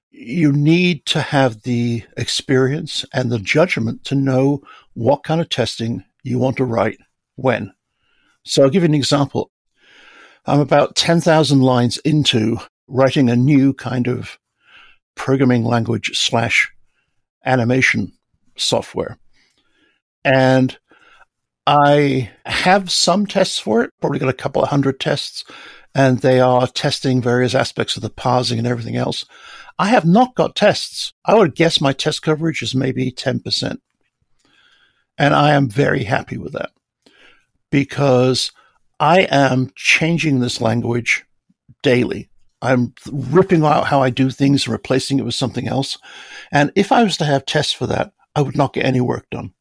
You 0.10 0.52
need 0.52 1.06
to 1.08 1.22
have 1.22 1.64
the 1.64 2.04
experience 2.18 3.06
and 3.14 3.32
the 3.32 3.40
judgment 3.40 4.04
to 4.06 4.16
know 4.16 4.62
what 4.94 5.24
kind 5.24 5.42
of 5.42 5.50
testing 5.50 6.04
you 6.24 6.40
want 6.40 6.58
to 6.58 6.66
write 6.66 7.00
when. 7.36 7.74
So 8.44 8.64
I'll 8.64 8.70
give 8.70 8.84
you 8.84 8.90
an 8.90 8.96
example. 8.96 9.52
I'm 10.46 10.60
about 10.60 10.96
10,000 10.96 11.62
lines 11.62 11.98
into 12.00 12.58
writing 12.88 13.30
a 13.30 13.36
new 13.36 13.74
kind 13.74 14.08
of 14.08 14.38
programming 15.16 15.64
language 15.64 16.18
slash 16.18 16.72
animation 17.46 18.12
software. 18.58 19.18
And 20.24 20.78
I 21.66 22.32
have 22.46 22.92
some 22.92 23.26
tests 23.26 23.60
for 23.60 23.84
it, 23.84 23.92
probably 24.02 24.20
got 24.20 24.30
a 24.30 24.34
couple 24.34 24.62
of 24.62 24.70
hundred 24.70 25.00
tests, 25.00 25.44
and 25.96 26.20
they 26.20 26.40
are 26.40 26.68
testing 26.68 27.22
various 27.22 27.56
aspects 27.56 27.96
of 27.96 28.02
the 28.02 28.10
parsing 28.10 28.58
and 28.58 28.68
everything 28.68 28.98
else. 28.98 29.26
I 29.80 29.88
have 29.88 30.06
not 30.06 30.36
got 30.36 30.56
tests. 30.56 31.14
I 31.26 31.36
would 31.36 31.56
guess 31.56 31.82
my 31.82 31.94
test 31.94 32.22
coverage 32.22 32.62
is 32.62 32.76
maybe 32.76 33.12
10%. 33.12 33.78
And 35.18 35.34
I 35.34 35.54
am 35.54 35.70
very 35.70 36.04
happy 36.04 36.38
with 36.38 36.54
that 36.54 36.72
because 37.70 38.52
I 39.00 39.22
am 39.30 39.72
changing 39.76 40.40
this 40.40 40.60
language 40.60 41.26
daily. 41.82 42.30
I'm 42.64 42.94
ripping 43.12 43.64
out 43.66 43.88
how 43.88 44.02
I 44.02 44.10
do 44.10 44.30
things 44.30 44.66
and 44.66 44.72
replacing 44.72 45.20
it 45.20 45.26
with 45.26 45.36
something 45.36 45.68
else. 45.68 45.98
And 46.52 46.72
if 46.76 46.94
I 46.94 47.04
was 47.04 47.18
to 47.18 47.26
have 47.26 47.46
tests 47.46 47.74
for 47.74 47.86
that, 47.88 48.14
I 48.36 48.42
would 48.42 48.56
not 48.56 48.74
get 48.74 48.86
any 48.86 49.02
work 49.02 49.30
done. 49.30 49.54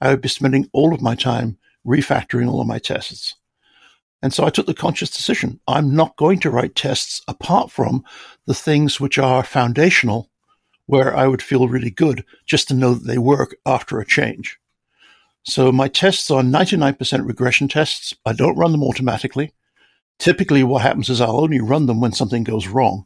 I 0.00 0.10
would 0.10 0.22
be 0.22 0.28
spending 0.28 0.68
all 0.72 0.94
of 0.94 1.02
my 1.02 1.14
time 1.14 1.58
refactoring 1.86 2.48
all 2.48 2.60
of 2.60 2.66
my 2.66 2.78
tests. 2.78 3.34
And 4.22 4.32
so 4.32 4.46
I 4.46 4.50
took 4.50 4.66
the 4.66 4.74
conscious 4.74 5.10
decision. 5.10 5.60
I'm 5.68 5.94
not 5.94 6.16
going 6.16 6.40
to 6.40 6.50
write 6.50 6.74
tests 6.74 7.20
apart 7.28 7.70
from 7.70 8.02
the 8.46 8.54
things 8.54 8.98
which 8.98 9.18
are 9.18 9.44
foundational, 9.44 10.30
where 10.86 11.14
I 11.14 11.26
would 11.28 11.42
feel 11.42 11.68
really 11.68 11.90
good 11.90 12.24
just 12.46 12.68
to 12.68 12.74
know 12.74 12.94
that 12.94 13.06
they 13.06 13.18
work 13.18 13.56
after 13.66 14.00
a 14.00 14.06
change. 14.06 14.58
So 15.44 15.70
my 15.70 15.88
tests 15.88 16.30
are 16.30 16.42
99% 16.42 17.26
regression 17.26 17.68
tests. 17.68 18.14
I 18.24 18.32
don't 18.32 18.56
run 18.56 18.72
them 18.72 18.82
automatically. 18.82 19.52
Typically 20.18 20.64
what 20.64 20.82
happens 20.82 21.08
is 21.08 21.20
I'll 21.20 21.40
only 21.40 21.60
run 21.60 21.86
them 21.86 22.00
when 22.00 22.12
something 22.12 22.44
goes 22.44 22.66
wrong. 22.66 23.04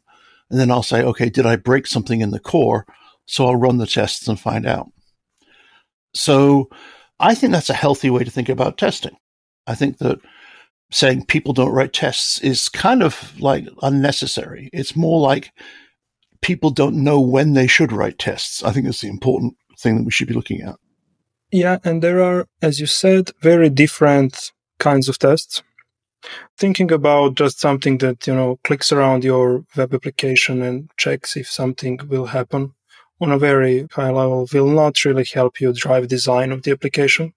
And 0.49 0.59
then 0.59 0.71
I'll 0.71 0.83
say, 0.83 1.03
okay, 1.03 1.29
did 1.29 1.45
I 1.45 1.55
break 1.55 1.87
something 1.87 2.21
in 2.21 2.31
the 2.31 2.39
core? 2.39 2.85
So 3.25 3.45
I'll 3.45 3.55
run 3.55 3.77
the 3.77 3.87
tests 3.87 4.27
and 4.27 4.39
find 4.39 4.65
out. 4.65 4.91
So 6.13 6.69
I 7.19 7.35
think 7.35 7.53
that's 7.53 7.69
a 7.69 7.75
healthy 7.75 8.09
way 8.09 8.23
to 8.23 8.31
think 8.31 8.49
about 8.49 8.77
testing. 8.77 9.15
I 9.65 9.75
think 9.75 9.97
that 9.99 10.19
saying 10.91 11.25
people 11.25 11.53
don't 11.53 11.71
write 11.71 11.93
tests 11.93 12.39
is 12.39 12.69
kind 12.69 13.01
of 13.01 13.39
like 13.39 13.67
unnecessary. 13.81 14.69
It's 14.73 14.95
more 14.95 15.19
like 15.19 15.51
people 16.41 16.69
don't 16.69 17.03
know 17.03 17.19
when 17.19 17.53
they 17.53 17.67
should 17.67 17.91
write 17.91 18.19
tests. 18.19 18.63
I 18.63 18.71
think 18.71 18.85
that's 18.85 19.01
the 19.01 19.07
important 19.07 19.55
thing 19.79 19.97
that 19.97 20.03
we 20.03 20.11
should 20.11 20.27
be 20.27 20.33
looking 20.35 20.61
at. 20.61 20.75
Yeah, 21.51 21.77
and 21.83 22.03
there 22.03 22.21
are, 22.21 22.47
as 22.61 22.79
you 22.79 22.85
said, 22.85 23.31
very 23.41 23.69
different 23.69 24.51
kinds 24.79 25.07
of 25.07 25.17
tests. 25.17 25.63
Thinking 26.57 26.91
about 26.91 27.35
just 27.35 27.59
something 27.59 27.97
that, 27.99 28.25
you 28.27 28.35
know, 28.35 28.59
clicks 28.63 28.91
around 28.91 29.23
your 29.23 29.65
web 29.75 29.93
application 29.93 30.61
and 30.61 30.89
checks 30.97 31.35
if 31.35 31.47
something 31.47 31.99
will 32.07 32.27
happen 32.27 32.73
on 33.21 33.31
a 33.31 33.37
very 33.37 33.87
high 33.91 34.11
level 34.11 34.47
will 34.53 34.67
not 34.67 35.05
really 35.05 35.25
help 35.33 35.61
you 35.61 35.73
drive 35.73 36.07
design 36.07 36.51
of 36.51 36.63
the 36.63 36.71
application. 36.71 37.33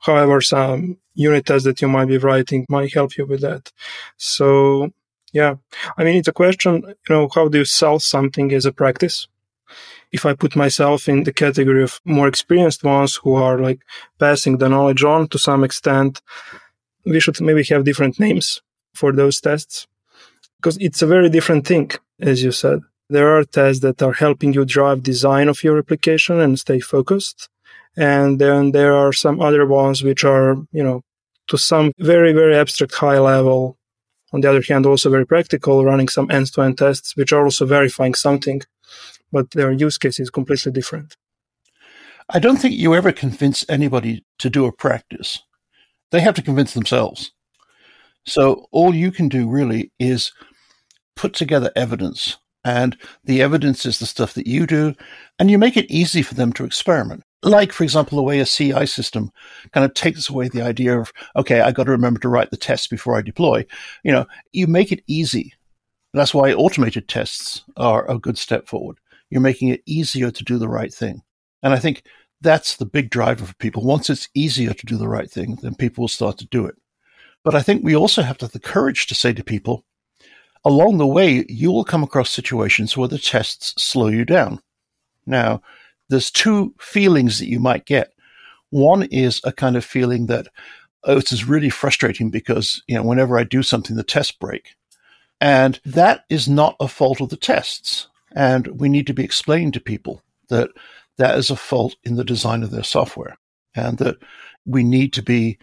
However, 0.00 0.40
some 0.40 0.98
unit 1.14 1.46
tests 1.46 1.64
that 1.64 1.80
you 1.80 1.88
might 1.88 2.08
be 2.08 2.18
writing 2.18 2.66
might 2.68 2.92
help 2.92 3.16
you 3.16 3.24
with 3.24 3.40
that. 3.40 3.72
So, 4.16 4.90
yeah, 5.32 5.54
I 5.96 6.04
mean, 6.04 6.16
it's 6.16 6.28
a 6.28 6.32
question, 6.32 6.82
you 6.84 6.94
know, 7.14 7.28
how 7.34 7.48
do 7.48 7.58
you 7.58 7.64
sell 7.64 7.98
something 7.98 8.52
as 8.52 8.66
a 8.66 8.72
practice? 8.72 9.28
If 10.10 10.26
I 10.26 10.34
put 10.34 10.56
myself 10.56 11.08
in 11.08 11.22
the 11.22 11.32
category 11.32 11.82
of 11.82 12.00
more 12.04 12.28
experienced 12.28 12.84
ones 12.84 13.16
who 13.16 13.34
are 13.34 13.58
like 13.58 13.80
passing 14.18 14.58
the 14.58 14.68
knowledge 14.68 15.04
on 15.04 15.28
to 15.28 15.38
some 15.38 15.64
extent, 15.64 16.20
we 17.04 17.20
should 17.20 17.40
maybe 17.40 17.64
have 17.64 17.84
different 17.84 18.18
names 18.18 18.62
for 18.94 19.12
those 19.12 19.40
tests 19.40 19.86
because 20.58 20.76
it's 20.78 21.02
a 21.02 21.06
very 21.06 21.28
different 21.28 21.66
thing, 21.66 21.90
as 22.20 22.42
you 22.42 22.52
said. 22.52 22.80
There 23.08 23.36
are 23.36 23.44
tests 23.44 23.82
that 23.82 24.00
are 24.02 24.12
helping 24.12 24.54
you 24.54 24.64
drive 24.64 25.02
design 25.02 25.48
of 25.48 25.62
your 25.64 25.78
application 25.78 26.40
and 26.40 26.58
stay 26.58 26.80
focused. 26.80 27.48
And 27.96 28.40
then 28.40 28.70
there 28.70 28.94
are 28.94 29.12
some 29.12 29.40
other 29.40 29.66
ones 29.66 30.02
which 30.02 30.24
are, 30.24 30.56
you 30.72 30.82
know, 30.82 31.02
to 31.48 31.58
some 31.58 31.92
very, 31.98 32.32
very 32.32 32.56
abstract 32.56 32.94
high 32.94 33.18
level. 33.18 33.76
On 34.32 34.40
the 34.40 34.48
other 34.48 34.62
hand, 34.62 34.86
also 34.86 35.10
very 35.10 35.26
practical, 35.26 35.84
running 35.84 36.08
some 36.08 36.30
end 36.30 36.46
to 36.54 36.62
end 36.62 36.78
tests, 36.78 37.16
which 37.16 37.32
are 37.32 37.44
also 37.44 37.66
verifying 37.66 38.14
something, 38.14 38.62
but 39.30 39.50
their 39.50 39.72
use 39.72 39.98
case 39.98 40.18
is 40.18 40.30
completely 40.30 40.72
different. 40.72 41.16
I 42.30 42.38
don't 42.38 42.56
think 42.56 42.74
you 42.74 42.94
ever 42.94 43.12
convince 43.12 43.66
anybody 43.68 44.24
to 44.38 44.48
do 44.48 44.64
a 44.64 44.72
practice. 44.72 45.42
They 46.12 46.20
have 46.20 46.34
to 46.34 46.42
convince 46.42 46.74
themselves. 46.74 47.32
So 48.24 48.66
all 48.70 48.94
you 48.94 49.10
can 49.10 49.28
do 49.28 49.50
really 49.50 49.90
is 49.98 50.32
put 51.16 51.34
together 51.34 51.72
evidence 51.74 52.38
and 52.64 52.96
the 53.24 53.42
evidence 53.42 53.84
is 53.84 53.98
the 53.98 54.06
stuff 54.06 54.34
that 54.34 54.46
you 54.46 54.66
do, 54.66 54.94
and 55.38 55.50
you 55.50 55.58
make 55.58 55.76
it 55.76 55.90
easy 55.90 56.22
for 56.22 56.34
them 56.34 56.52
to 56.52 56.64
experiment. 56.64 57.24
Like, 57.42 57.72
for 57.72 57.82
example, 57.82 58.16
the 58.16 58.22
way 58.22 58.38
a 58.38 58.46
CI 58.46 58.86
system 58.86 59.32
kind 59.72 59.84
of 59.84 59.94
takes 59.94 60.28
away 60.28 60.48
the 60.48 60.62
idea 60.62 60.96
of, 60.98 61.12
okay, 61.34 61.60
I 61.60 61.72
got 61.72 61.84
to 61.84 61.90
remember 61.90 62.20
to 62.20 62.28
write 62.28 62.50
the 62.50 62.56
test 62.56 62.88
before 62.88 63.16
I 63.16 63.22
deploy. 63.22 63.66
You 64.04 64.12
know, 64.12 64.26
you 64.52 64.68
make 64.68 64.92
it 64.92 65.02
easy. 65.08 65.54
That's 66.14 66.34
why 66.34 66.52
automated 66.52 67.08
tests 67.08 67.64
are 67.76 68.08
a 68.08 68.18
good 68.18 68.38
step 68.38 68.68
forward. 68.68 68.98
You're 69.28 69.40
making 69.40 69.68
it 69.68 69.82
easier 69.86 70.30
to 70.30 70.44
do 70.44 70.58
the 70.58 70.68
right 70.68 70.94
thing. 70.94 71.22
And 71.64 71.72
I 71.72 71.80
think 71.80 72.04
that's 72.42 72.76
the 72.76 72.86
big 72.86 73.10
driver 73.10 73.46
for 73.46 73.54
people. 73.54 73.84
Once 73.84 74.10
it's 74.10 74.28
easier 74.34 74.74
to 74.74 74.86
do 74.86 74.96
the 74.96 75.08
right 75.08 75.30
thing, 75.30 75.58
then 75.62 75.74
people 75.74 76.02
will 76.02 76.08
start 76.08 76.38
to 76.38 76.46
do 76.46 76.66
it. 76.66 76.76
But 77.44 77.54
I 77.54 77.62
think 77.62 77.82
we 77.82 77.96
also 77.96 78.22
have 78.22 78.38
to 78.38 78.46
have 78.46 78.52
the 78.52 78.60
courage 78.60 79.06
to 79.06 79.14
say 79.14 79.32
to 79.32 79.44
people, 79.44 79.84
Along 80.64 80.98
the 80.98 81.06
way, 81.06 81.44
you 81.48 81.72
will 81.72 81.84
come 81.84 82.04
across 82.04 82.30
situations 82.30 82.96
where 82.96 83.08
the 83.08 83.18
tests 83.18 83.74
slow 83.82 84.06
you 84.06 84.24
down. 84.24 84.60
Now, 85.26 85.60
there's 86.08 86.30
two 86.30 86.74
feelings 86.78 87.38
that 87.38 87.48
you 87.48 87.58
might 87.58 87.84
get. 87.84 88.12
One 88.70 89.02
is 89.04 89.40
a 89.44 89.52
kind 89.52 89.76
of 89.76 89.84
feeling 89.84 90.26
that, 90.26 90.46
oh, 91.02 91.16
this 91.16 91.32
is 91.32 91.48
really 91.48 91.68
frustrating 91.68 92.30
because, 92.30 92.80
you 92.86 92.94
know, 92.94 93.02
whenever 93.02 93.36
I 93.36 93.44
do 93.44 93.64
something, 93.64 93.96
the 93.96 94.04
tests 94.04 94.32
break. 94.32 94.76
And 95.40 95.80
that 95.84 96.24
is 96.30 96.48
not 96.48 96.76
a 96.78 96.86
fault 96.86 97.20
of 97.20 97.30
the 97.30 97.36
tests. 97.36 98.06
And 98.36 98.80
we 98.80 98.88
need 98.88 99.08
to 99.08 99.14
be 99.14 99.24
explaining 99.24 99.72
to 99.72 99.80
people 99.80 100.22
that 100.48 100.70
that 101.22 101.38
is 101.38 101.50
a 101.50 101.56
fault 101.56 101.94
in 102.02 102.16
the 102.16 102.24
design 102.24 102.64
of 102.64 102.72
their 102.72 102.82
software 102.82 103.38
and 103.76 103.98
that 103.98 104.16
we 104.66 104.82
need 104.82 105.12
to 105.12 105.22
be 105.22 105.56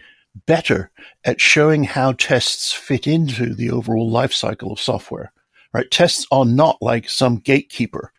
better 0.46 0.90
at 1.24 1.38
showing 1.38 1.84
how 1.84 2.12
tests 2.12 2.72
fit 2.72 3.06
into 3.06 3.54
the 3.54 3.70
overall 3.70 4.08
life 4.08 4.32
cycle 4.32 4.72
of 4.72 4.80
software. 4.80 5.30
Right? 5.74 5.90
Tests 5.90 6.26
are 6.32 6.46
not 6.46 6.78
like 6.80 7.10
some 7.10 7.36
gatekeeper 7.36 8.10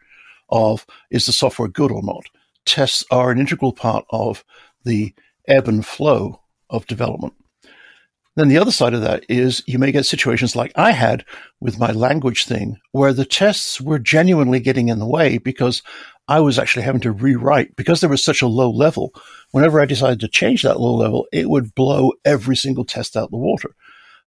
of 0.50 0.86
is 1.10 1.26
the 1.26 1.32
software 1.32 1.68
good 1.68 1.92
or 1.92 2.04
not. 2.04 2.24
Tests 2.66 3.04
are 3.10 3.32
an 3.32 3.40
integral 3.40 3.74
part 3.74 4.06
of 4.12 4.46
the 4.84 5.12
ebb 5.48 5.68
and 5.68 5.84
flow 5.84 6.42
of 6.70 6.86
development. 6.86 7.34
Then 8.36 8.50
the 8.50 8.60
other 8.60 8.72
side 8.72 8.94
of 8.94 9.02
that 9.02 9.26
is 9.28 9.64
you 9.66 9.80
may 9.80 9.92
get 9.92 10.06
situations 10.06 10.56
like 10.56 10.72
I 10.76 10.92
had 10.92 11.26
with 11.60 11.80
my 11.80 11.92
language 11.92 12.46
thing, 12.46 12.78
where 12.92 13.14
the 13.14 13.26
tests 13.26 13.82
were 13.82 14.00
genuinely 14.00 14.60
getting 14.60 14.90
in 14.90 15.00
the 15.00 15.08
way 15.08 15.40
because 15.40 15.82
I 16.32 16.40
was 16.40 16.58
actually 16.58 16.84
having 16.84 17.02
to 17.02 17.12
rewrite 17.12 17.76
because 17.76 18.00
there 18.00 18.10
was 18.10 18.24
such 18.24 18.42
a 18.42 18.48
low 18.48 18.72
level. 18.72 19.14
Whenever 19.52 19.82
I 19.82 19.86
decided 19.86 20.22
to 20.22 20.30
change 20.30 20.64
that 20.64 20.80
low 20.80 20.96
level, 20.96 21.28
it 21.34 21.50
would 21.50 21.76
blow 21.76 22.14
every 22.24 22.56
single 22.56 22.86
test 22.86 23.18
out 23.18 23.32
the 23.32 23.38
water. 23.38 23.76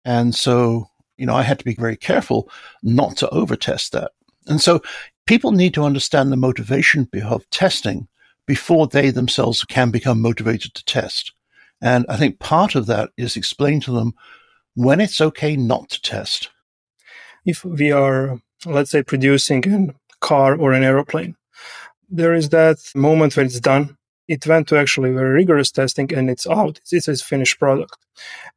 And 0.05 0.33
so, 0.33 0.89
you 1.17 1.25
know, 1.25 1.35
I 1.35 1.41
had 1.41 1.59
to 1.59 1.65
be 1.65 1.75
very 1.75 1.97
careful 1.97 2.49
not 2.81 3.17
to 3.17 3.27
overtest 3.33 3.91
that. 3.91 4.11
And 4.47 4.61
so 4.61 4.79
people 5.25 5.51
need 5.51 5.73
to 5.73 5.83
understand 5.83 6.31
the 6.31 6.37
motivation 6.37 7.09
of 7.21 7.49
testing 7.49 8.07
before 8.45 8.87
they 8.87 9.09
themselves 9.09 9.65
can 9.65 9.91
become 9.91 10.21
motivated 10.21 10.73
to 10.75 10.85
test. 10.85 11.33
And 11.81 12.05
I 12.07 12.15
think 12.15 12.39
part 12.39 12.75
of 12.75 12.85
that 12.85 13.09
is 13.17 13.35
explain 13.35 13.81
to 13.81 13.91
them 13.91 14.13
when 14.73 15.01
it's 15.01 15.19
okay 15.19 15.57
not 15.57 15.89
to 15.89 16.01
test. 16.01 16.49
If 17.45 17.65
we 17.65 17.91
are, 17.91 18.39
let's 18.65 18.91
say, 18.91 19.03
producing 19.03 19.67
a 19.67 19.93
car 20.21 20.55
or 20.55 20.71
an 20.71 20.85
aeroplane, 20.85 21.35
there 22.09 22.33
is 22.33 22.49
that 22.49 22.77
moment 22.95 23.35
when 23.35 23.47
it's 23.47 23.59
done. 23.59 23.97
It 24.27 24.45
went 24.45 24.67
to 24.67 24.77
actually 24.77 25.11
very 25.11 25.31
rigorous 25.31 25.71
testing 25.71 26.13
and 26.13 26.29
it's 26.29 26.47
out. 26.47 26.79
It's, 26.91 27.07
a 27.07 27.15
finished 27.17 27.57
product. 27.59 27.97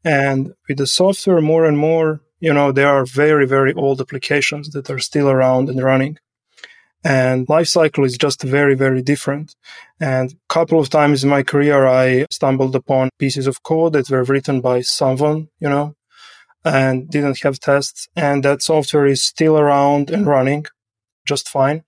And 0.04 0.52
with 0.68 0.78
the 0.78 0.86
software, 0.86 1.40
more 1.40 1.64
and 1.64 1.78
more, 1.78 2.20
you 2.40 2.52
know, 2.52 2.72
there 2.72 2.88
are 2.88 3.06
very, 3.06 3.46
very 3.46 3.72
old 3.72 4.00
applications 4.00 4.70
that 4.70 4.90
are 4.90 4.98
still 4.98 5.30
around 5.30 5.70
and 5.70 5.82
running 5.82 6.18
and 7.04 7.48
life 7.48 7.66
cycle 7.66 8.04
is 8.04 8.16
just 8.16 8.42
very 8.42 8.74
very 8.74 9.02
different 9.02 9.54
and 10.00 10.32
a 10.32 10.36
couple 10.48 10.78
of 10.78 10.88
times 10.88 11.24
in 11.24 11.30
my 11.30 11.42
career 11.42 11.86
i 11.86 12.24
stumbled 12.30 12.74
upon 12.76 13.10
pieces 13.18 13.46
of 13.46 13.62
code 13.62 13.92
that 13.92 14.10
were 14.10 14.24
written 14.24 14.60
by 14.60 14.80
someone 14.80 15.48
you 15.58 15.68
know 15.68 15.94
and 16.64 17.10
didn't 17.10 17.40
have 17.40 17.58
tests 17.58 18.08
and 18.14 18.44
that 18.44 18.62
software 18.62 19.06
is 19.06 19.22
still 19.22 19.58
around 19.58 20.10
and 20.10 20.26
running 20.26 20.64
just 21.26 21.48
fine 21.48 21.82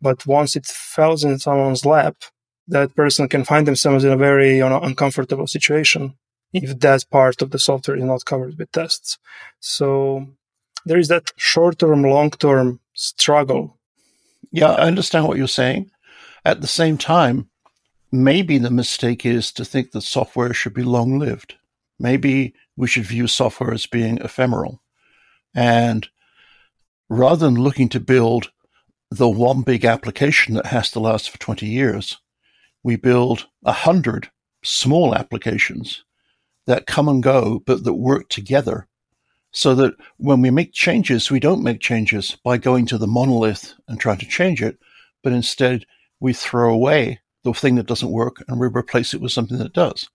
but 0.00 0.26
once 0.26 0.56
it 0.56 0.66
falls 0.66 1.24
in 1.24 1.38
someone's 1.38 1.84
lap 1.84 2.16
that 2.68 2.94
person 2.94 3.28
can 3.28 3.44
find 3.44 3.66
themselves 3.66 4.04
in 4.04 4.12
a 4.12 4.16
very 4.16 4.56
you 4.56 4.68
know, 4.68 4.80
uncomfortable 4.80 5.46
situation 5.46 6.14
if 6.52 6.78
that 6.80 7.04
part 7.10 7.40
of 7.42 7.50
the 7.50 7.58
software 7.58 7.96
is 7.96 8.04
not 8.04 8.24
covered 8.24 8.56
with 8.58 8.70
tests 8.72 9.18
so 9.60 10.26
there 10.84 10.98
is 10.98 11.08
that 11.08 11.32
short 11.36 11.78
term 11.78 12.02
long 12.02 12.30
term 12.30 12.80
struggle 12.94 13.78
yeah, 14.52 14.72
I 14.72 14.86
understand 14.86 15.26
what 15.26 15.38
you're 15.38 15.48
saying. 15.48 15.90
At 16.44 16.60
the 16.60 16.66
same 16.66 16.98
time, 16.98 17.48
maybe 18.12 18.58
the 18.58 18.70
mistake 18.70 19.24
is 19.24 19.50
to 19.52 19.64
think 19.64 19.92
that 19.92 20.02
software 20.02 20.52
should 20.52 20.74
be 20.74 20.82
long 20.82 21.18
lived. 21.18 21.54
Maybe 21.98 22.54
we 22.76 22.86
should 22.86 23.04
view 23.04 23.26
software 23.26 23.72
as 23.72 23.86
being 23.86 24.18
ephemeral. 24.18 24.82
And 25.54 26.08
rather 27.08 27.46
than 27.46 27.54
looking 27.54 27.88
to 27.90 28.00
build 28.00 28.52
the 29.16 29.28
one 29.28 29.62
big 29.62 29.84
application 29.84 30.54
that 30.54 30.66
has 30.66 30.90
to 30.90 31.00
last 31.00 31.30
for 31.30 31.38
20 31.38 31.66
years, 31.66 32.18
we 32.82 32.96
build 32.96 33.46
a 33.64 33.72
hundred 33.72 34.30
small 34.64 35.14
applications 35.14 36.04
that 36.66 36.86
come 36.86 37.08
and 37.08 37.22
go, 37.22 37.62
but 37.66 37.84
that 37.84 37.94
work 37.94 38.28
together 38.28 38.86
so 39.52 39.74
that 39.74 39.94
when 40.16 40.40
we 40.40 40.50
make 40.50 40.72
changes, 40.72 41.30
we 41.30 41.40
don't 41.40 41.62
make 41.62 41.80
changes 41.80 42.38
by 42.42 42.56
going 42.56 42.86
to 42.86 42.96
the 42.96 43.06
monolith 43.06 43.74
and 43.86 44.00
trying 44.00 44.18
to 44.18 44.26
change 44.26 44.62
it, 44.62 44.78
but 45.22 45.32
instead 45.32 45.84
we 46.20 46.32
throw 46.32 46.72
away 46.72 47.20
the 47.44 47.52
thing 47.52 47.74
that 47.74 47.86
doesn't 47.86 48.10
work 48.10 48.42
and 48.48 48.58
we 48.58 48.66
replace 48.68 49.12
it 49.12 49.20
with 49.20 49.32
something 49.32 49.58
that 49.58 49.74
does. 49.74 50.08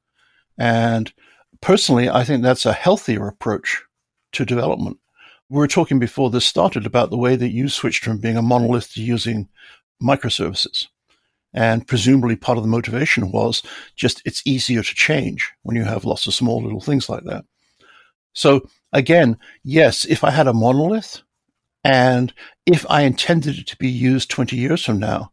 And 0.57 1.13
personally, 1.61 2.09
I 2.09 2.23
think 2.23 2.41
that's 2.41 2.65
a 2.65 2.73
healthier 2.73 3.27
approach 3.27 3.83
to 4.31 4.45
development. 4.45 4.97
We 5.49 5.57
were 5.57 5.67
talking 5.67 5.99
before 5.99 6.29
this 6.29 6.45
started 6.45 6.85
about 6.85 7.09
the 7.09 7.17
way 7.17 7.35
that 7.35 7.51
you 7.51 7.69
switched 7.69 8.03
from 8.03 8.17
being 8.17 8.35
a 8.35 8.41
monolith 8.41 8.93
to 8.93 9.01
using 9.01 9.47
microservices. 10.01 10.87
And 11.53 11.87
presumably 11.87 12.35
part 12.35 12.57
of 12.57 12.63
the 12.63 12.69
motivation 12.69 13.31
was 13.31 13.63
just 13.95 14.21
it's 14.25 14.45
easier 14.45 14.83
to 14.83 14.95
change 14.95 15.53
when 15.63 15.77
you 15.77 15.85
have 15.85 16.05
lots 16.05 16.27
of 16.27 16.33
small 16.33 16.61
little 16.61 16.81
things 16.81 17.07
like 17.09 17.23
that. 17.23 17.45
So 18.33 18.67
again, 18.91 19.37
yes, 19.63 20.05
if 20.05 20.23
I 20.23 20.31
had 20.31 20.47
a 20.47 20.53
monolith 20.53 21.21
and 21.83 22.33
if 22.65 22.85
I 22.89 23.01
intended 23.01 23.57
it 23.57 23.67
to 23.67 23.77
be 23.77 23.89
used 23.89 24.29
20 24.29 24.57
years 24.57 24.83
from 24.83 24.99
now, 24.99 25.31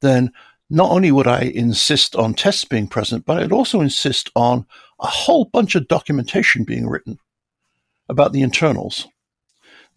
then 0.00 0.32
not 0.70 0.90
only 0.90 1.10
would 1.10 1.26
I 1.26 1.40
insist 1.40 2.14
on 2.14 2.34
tests 2.34 2.64
being 2.64 2.86
present, 2.86 3.24
but 3.26 3.42
I'd 3.42 3.52
also 3.52 3.80
insist 3.80 4.30
on 4.36 4.64
a 5.00 5.06
whole 5.06 5.46
bunch 5.46 5.74
of 5.74 5.88
documentation 5.88 6.64
being 6.64 6.86
written 6.86 7.18
about 8.08 8.32
the 8.32 8.42
internals 8.42 9.08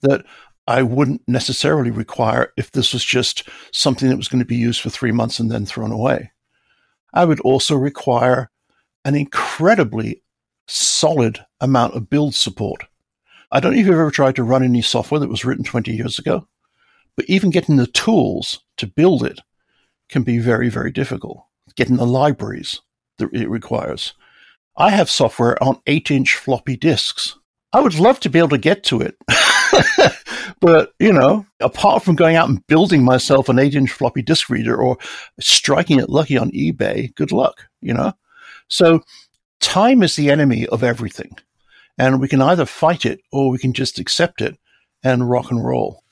that 0.02 0.26
I 0.68 0.84
wouldn't 0.84 1.22
necessarily 1.28 1.92
require 1.92 2.54
if 2.58 2.72
this 2.72 2.94
was 2.94 3.04
just 3.04 3.48
something 3.72 4.10
that 4.10 4.18
was 4.18 4.28
going 4.28 4.40
to 4.40 4.46
be 4.46 4.56
used 4.56 4.82
for 4.82 4.90
three 4.90 5.12
months 5.12 5.40
and 5.40 5.52
then 5.52 5.66
thrown 5.66 5.92
away. 5.92 6.32
I 7.14 7.26
would 7.26 7.40
also 7.40 7.76
require 7.76 8.52
an 9.04 9.16
incredibly 9.16 10.22
solid 10.68 11.44
amount 11.60 11.96
of 11.96 12.10
build 12.10 12.36
support 12.36 12.84
I 13.52 13.60
don't 13.60 13.74
know 13.74 13.80
if 13.80 13.86
you've 13.88 13.96
ever 13.96 14.12
tried 14.12 14.36
to 14.36 14.44
run 14.44 14.64
any 14.64 14.82
software 14.82 15.20
that 15.20 15.30
was 15.30 15.44
written 15.44 15.64
20 15.64 15.92
years 15.92 16.20
ago, 16.20 16.48
but 17.16 17.26
even 17.28 17.50
getting 17.50 17.78
the 17.78 17.88
tools 17.88 18.60
to 18.78 18.86
build 18.86 19.24
it 19.26 19.40
can 20.08 20.22
be 20.22 20.38
very, 20.38 20.70
very 20.70 20.92
difficult. 20.92 21.44
Getting 21.76 21.98
the 21.98 22.06
libraries 22.06 22.82
that 23.18 23.34
it 23.34 23.50
requires. 23.50 24.14
I 24.78 24.92
have 24.92 25.10
software 25.10 25.62
on 25.64 25.82
eight 25.88 26.12
inch 26.12 26.36
floppy 26.36 26.78
disks. 26.78 27.38
I 27.74 27.82
would 27.82 27.96
love 27.96 28.20
to 28.22 28.30
be 28.30 28.40
able 28.40 28.50
to 28.50 28.58
get 28.60 28.84
to 28.86 29.02
it. 29.02 29.18
but, 30.60 30.94
you 31.00 31.14
know, 31.14 31.46
apart 31.60 32.04
from 32.04 32.16
going 32.16 32.36
out 32.36 32.50
and 32.50 32.66
building 32.68 33.04
myself 33.04 33.50
an 33.50 33.60
eight 33.60 33.76
inch 33.76 33.92
floppy 33.92 34.22
disk 34.22 34.50
reader 34.50 34.76
or 34.76 34.98
striking 35.40 36.00
it 36.00 36.10
lucky 36.10 36.38
on 36.38 36.52
eBay, 36.52 37.14
good 37.16 37.32
luck, 37.32 37.68
you 37.82 37.94
know? 37.94 38.14
So 38.68 39.04
time 39.60 40.04
is 40.04 40.16
the 40.16 40.30
enemy 40.30 40.68
of 40.68 40.84
everything. 40.84 41.38
And 41.98 42.22
we 42.22 42.28
can 42.28 42.42
either 42.42 42.66
fight 42.66 43.06
it 43.06 43.22
or 43.32 43.50
we 43.50 43.58
can 43.58 43.74
just 43.74 44.00
accept 44.00 44.42
it 44.42 44.58
and 45.04 45.30
rock 45.30 45.52
and 45.52 45.64
roll. 45.64 46.04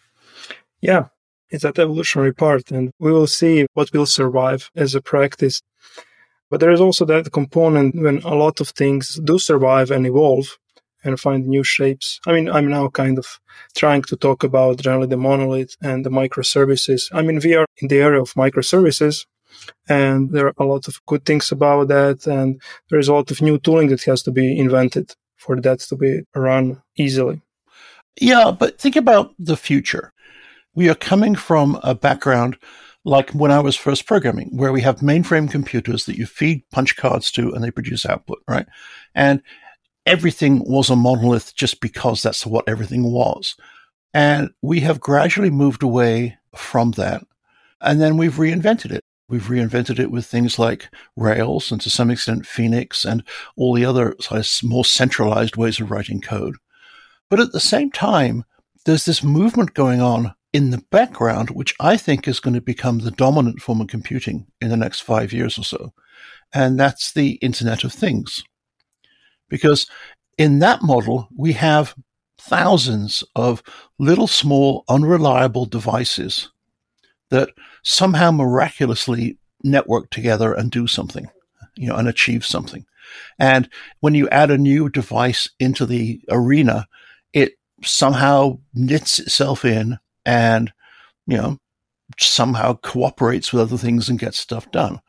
Yeah, 0.82 1.06
it's 1.50 1.64
that 1.64 1.80
evolutionary 1.80 2.34
part, 2.34 2.72
and 2.72 2.92
we 3.00 3.12
will 3.12 3.28
see 3.28 3.66
what 3.74 3.92
will 3.94 4.06
survive 4.06 4.70
as 4.76 4.96
a 4.96 5.02
practice. 5.02 5.62
But 6.50 6.60
there 6.60 6.72
is 6.72 6.82
also 6.82 7.06
that 7.06 7.32
component 7.32 7.96
when 7.96 8.20
a 8.20 8.36
lot 8.36 8.62
of 8.62 8.70
things 8.70 9.20
do 9.24 9.40
survive 9.40 9.92
and 9.92 10.06
evolve 10.06 10.58
and 11.08 11.20
find 11.20 11.48
new 11.48 11.64
shapes. 11.64 12.20
I 12.28 12.34
mean, 12.34 12.50
I'm 12.50 12.70
now 12.70 12.90
kind 12.90 13.18
of 13.18 13.40
trying 13.76 14.04
to 14.04 14.16
talk 14.16 14.44
about 14.44 14.82
generally 14.82 15.08
the 15.08 15.18
monolith 15.18 15.76
and 15.82 16.06
the 16.06 16.10
microservices. 16.10 17.10
I 17.12 17.22
mean, 17.22 17.40
we 17.44 17.56
are 17.56 17.66
in 17.78 17.88
the 17.88 18.00
area 18.00 18.22
of 18.22 18.34
microservices, 18.34 19.26
and 19.88 20.32
there 20.32 20.48
are 20.48 20.54
a 20.58 20.66
lot 20.66 20.88
of 20.88 21.04
good 21.06 21.26
things 21.26 21.52
about 21.52 21.88
that, 21.88 22.28
and 22.28 22.62
there 22.90 23.00
is 23.00 23.08
a 23.08 23.14
lot 23.14 23.32
of 23.32 23.42
new 23.42 23.58
tooling 23.58 23.88
that 23.90 24.04
has 24.04 24.22
to 24.24 24.32
be 24.32 24.58
invented 24.58 25.16
for 25.38 25.60
that 25.62 25.80
to 25.80 25.96
be 25.96 26.22
run 26.36 26.82
easily. 26.98 27.42
Yeah, 28.20 28.52
but 28.52 28.80
think 28.80 28.96
about 28.96 29.34
the 29.40 29.58
future. 29.58 30.12
We 30.76 30.90
are 30.90 30.96
coming 30.96 31.36
from 31.36 31.80
a 31.84 31.96
background 31.96 32.58
like 33.08 33.32
when 33.32 33.52
I 33.52 33.62
was 33.62 33.78
first 33.78 34.06
programming, 34.06 34.50
where 34.52 34.74
we 34.74 34.82
have 34.82 35.00
mainframe 35.00 35.50
computers 35.50 36.06
that 36.06 36.18
you 36.18 36.26
feed 36.26 36.70
punch 36.72 36.98
cards 36.98 37.32
to 37.32 37.54
and 37.54 37.64
they 37.64 37.72
produce 37.72 38.06
output, 38.06 38.40
right? 38.50 38.66
And 39.16 39.42
everything 40.08 40.64
was 40.66 40.90
a 40.90 40.96
monolith 40.96 41.54
just 41.56 41.82
because 41.82 42.24
that's 42.24 42.46
what 42.46 42.68
everything 42.68 43.04
was. 43.12 43.56
And 44.14 44.50
we 44.62 44.80
have 44.80 45.00
gradually 45.00 45.50
moved 45.50 45.84
away 45.84 46.38
from 46.56 46.92
that. 46.92 47.24
And 47.82 48.02
then 48.02 48.18
we've 48.18 48.36
reinvented 48.36 48.92
it. 48.92 49.04
We've 49.30 49.44
reinvented 49.44 50.00
it 50.00 50.10
with 50.10 50.26
things 50.26 50.58
like 50.58 50.90
Rails 51.18 51.72
and 51.72 51.82
to 51.82 51.90
some 51.90 52.10
extent 52.10 52.48
Phoenix 52.48 53.04
and 53.04 53.24
all 53.58 53.74
the 53.74 53.86
other 53.86 54.16
more 54.64 54.86
centralized 54.86 55.58
ways 55.58 55.80
of 55.80 55.92
writing 55.92 56.22
code. 56.22 56.56
But 57.30 57.42
at 57.42 57.52
the 57.52 57.60
same 57.60 57.92
time, 57.92 58.46
there's 58.86 59.04
this 59.04 59.22
movement 59.22 59.74
going 59.74 60.02
on 60.02 60.34
in 60.54 60.72
the 60.72 60.84
background, 60.90 61.50
which 61.50 61.76
I 61.82 61.98
think 61.98 62.28
is 62.28 62.40
going 62.40 62.54
to 62.54 62.62
become 62.62 63.00
the 63.00 63.12
dominant 63.12 63.62
form 63.62 63.82
of 63.82 63.88
computing 63.88 64.48
in 64.62 64.70
the 64.70 64.78
next 64.78 65.02
five 65.02 65.34
years 65.34 65.60
or 65.60 65.66
so. 65.66 65.94
And 66.54 66.80
that's 66.80 67.12
the 67.12 67.32
Internet 67.34 67.84
of 67.84 67.92
Things. 67.92 68.44
Because 69.50 69.88
in 70.38 70.60
that 70.60 70.82
model, 70.82 71.28
we 71.36 71.54
have 71.54 71.96
thousands 72.40 73.24
of 73.36 73.64
little, 74.00 74.28
small, 74.28 74.84
unreliable 74.88 75.66
devices 75.66 76.50
that 77.30 77.50
somehow 77.84 78.32
miraculously 78.32 79.38
network 79.64 80.10
together 80.10 80.54
and 80.54 80.72
do 80.72 80.88
something, 80.88 81.28
you 81.76 81.88
know, 81.88 81.96
and 81.96 82.08
achieve 82.08 82.46
something. 82.46 82.86
And 83.40 83.70
when 84.00 84.14
you 84.14 84.30
add 84.30 84.52
a 84.52 84.58
new 84.58 84.90
device 84.90 85.50
into 85.60 85.86
the 85.86 86.22
arena, 86.30 86.88
it 87.34 87.54
somehow 87.84 88.60
knits 88.74 89.20
itself 89.20 89.66
in 89.66 89.98
and, 90.26 90.72
you 91.26 91.38
know, 91.38 91.58
somehow 92.20 92.76
cooperates 92.76 93.52
with 93.52 93.62
other 93.62 93.78
things 93.78 94.10
and 94.10 94.20
gets 94.20 94.40
stuff 94.40 94.70
done. 94.72 95.00